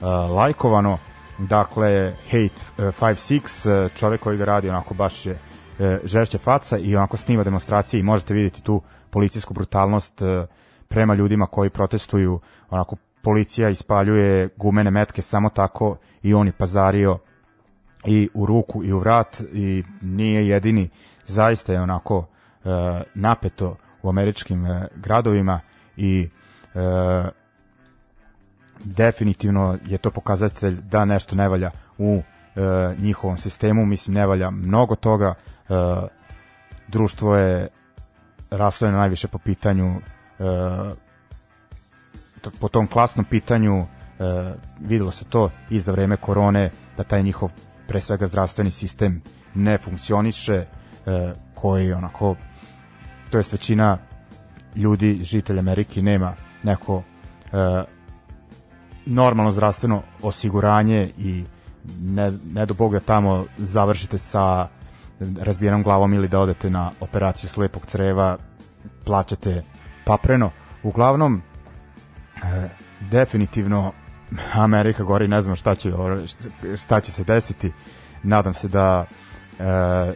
[0.00, 0.98] uh, lajkovano.
[1.38, 6.78] Dakle, Hate uh, 5-6, uh, čovek koji ga radi, onako baš je uh, žešće faca
[6.78, 10.22] i onako snima demonstracije i možete vidjeti tu policijsku brutalnost
[10.88, 12.40] prema ljudima koji protestuju,
[12.70, 17.18] onako policija ispaljuje gumene metke samo tako i on je pazario
[18.06, 20.88] i u ruku i u vrat i nije jedini.
[21.26, 22.72] Zaista je onako uh,
[23.14, 25.60] napeto u američkim e, gradovima
[25.96, 26.28] i
[26.74, 26.78] e,
[28.84, 32.60] definitivno je to pokazatelj da nešto ne valja u e,
[32.98, 35.34] njihovom sistemu, mislim ne valja mnogo toga,
[35.68, 35.72] e,
[36.88, 37.68] društvo je
[38.50, 39.96] raslojeno najviše po pitanju
[40.38, 40.44] e,
[42.60, 43.78] po tom klasnom pitanju.
[43.78, 43.84] E,
[44.80, 47.50] videlo se to i za vreme korone da taj njihov
[47.88, 49.22] pre svega zdravstveni sistem
[49.54, 50.66] ne funkcioniše e,
[51.54, 52.36] koji onako
[53.30, 53.98] to jest većina
[54.76, 57.02] ljudi, žitelja Amerike, nema neko
[57.52, 57.84] e,
[59.06, 61.44] normalno zdravstveno osiguranje i
[62.02, 64.68] ne, ne do Boga tamo završite sa
[65.40, 68.38] razbijenom glavom ili da odete na operaciju slepog creva,
[69.04, 69.62] plaćate
[70.04, 70.50] papreno.
[70.82, 71.42] Uglavnom,
[72.42, 72.68] e,
[73.00, 73.92] definitivno
[74.54, 75.92] Amerika gori, ne znam šta će,
[76.76, 77.72] šta će se desiti.
[78.22, 79.04] Nadam se da
[79.58, 80.12] e,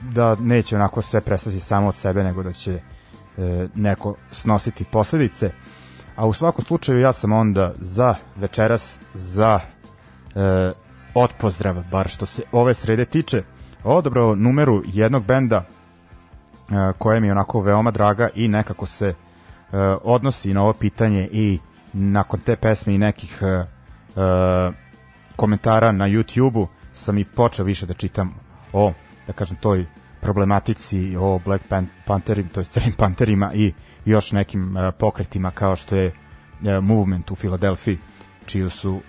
[0.00, 2.80] da neće onako sve prestati samo od sebe, nego da će e,
[3.74, 5.50] neko snositi posledice.
[6.16, 9.60] A u svakom slučaju ja sam onda za večeras, za
[10.34, 10.72] e,
[11.14, 13.42] otpozdrav, bar što se ove srede tiče,
[13.84, 19.14] odobrao numeru jednog benda e, koja mi je onako veoma draga i nekako se e,
[20.02, 21.58] odnosi na ovo pitanje i
[21.92, 23.64] nakon te pesme i nekih e,
[25.36, 28.34] komentara na YouTube-u sam i počeo više da čitam
[28.72, 28.92] o
[29.26, 29.86] da kažem, toj
[30.20, 31.64] problematici o Black
[32.06, 33.72] Pantherima, to je Crnim Panterima i
[34.04, 37.98] još nekim uh, pokretima kao što je uh, Movement u Filadelfiji,
[38.46, 39.00] čiju su uh,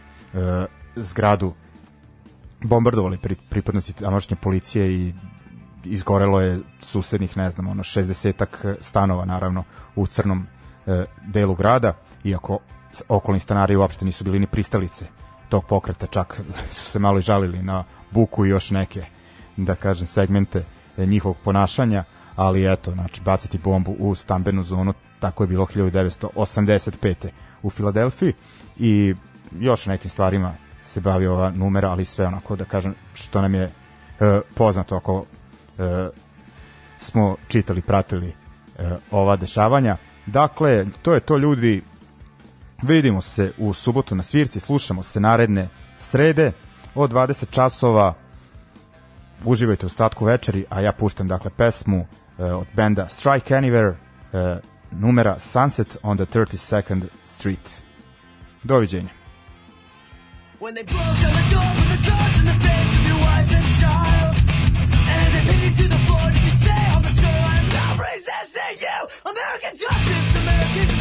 [0.95, 1.53] zgradu
[2.61, 5.14] bombardovali pri, pripadnosti tamošnje policije i
[5.84, 9.64] izgorelo je susednih, ne znam, ono 60 stanova naravno
[9.95, 10.47] u crnom
[10.88, 11.93] e, delu grada,
[12.23, 12.59] iako
[13.07, 15.05] okolni stanari uopšte nisu bili ni pristalice
[15.49, 16.41] tog pokreta, čak
[16.71, 19.05] su se malo i žalili na buku i još neke,
[19.57, 20.65] da kažem, segmente
[20.97, 22.03] e, njihovog ponašanja,
[22.35, 27.29] ali eto, znači, baciti bombu u stambenu zonu, tako je bilo 1985.
[27.63, 28.33] u Filadelfiji
[28.77, 29.15] i
[29.59, 33.63] još nekim stvarima se bavi ova numera, ali sve onako da kažem što nam je
[33.63, 33.71] e,
[34.55, 35.25] poznato ako
[35.77, 36.09] e,
[36.97, 38.33] smo čitali, pratili e,
[39.11, 39.97] ova dešavanja.
[40.25, 41.81] Dakle, to je to ljudi,
[42.81, 46.51] Vidimo se u subotu na svirci, slušamo se naredne srede
[46.95, 48.14] od 20 časova.
[49.45, 54.60] Uživajte u statku večeri, a ja puštam dakle pesmu uh, od benda Strike Anywhere, uh,
[54.91, 57.84] numera Sunset on the 32nd Street.
[58.64, 59.10] Doviđenja.
[60.60, 63.49] When they broke down the door with the guns in the face of your wife
[63.57, 64.35] and child
[65.11, 67.68] And as they pin you to the floor, did you say, I'm a soul, I'm
[67.80, 68.99] not resisting you
[69.31, 70.98] American justice, American justice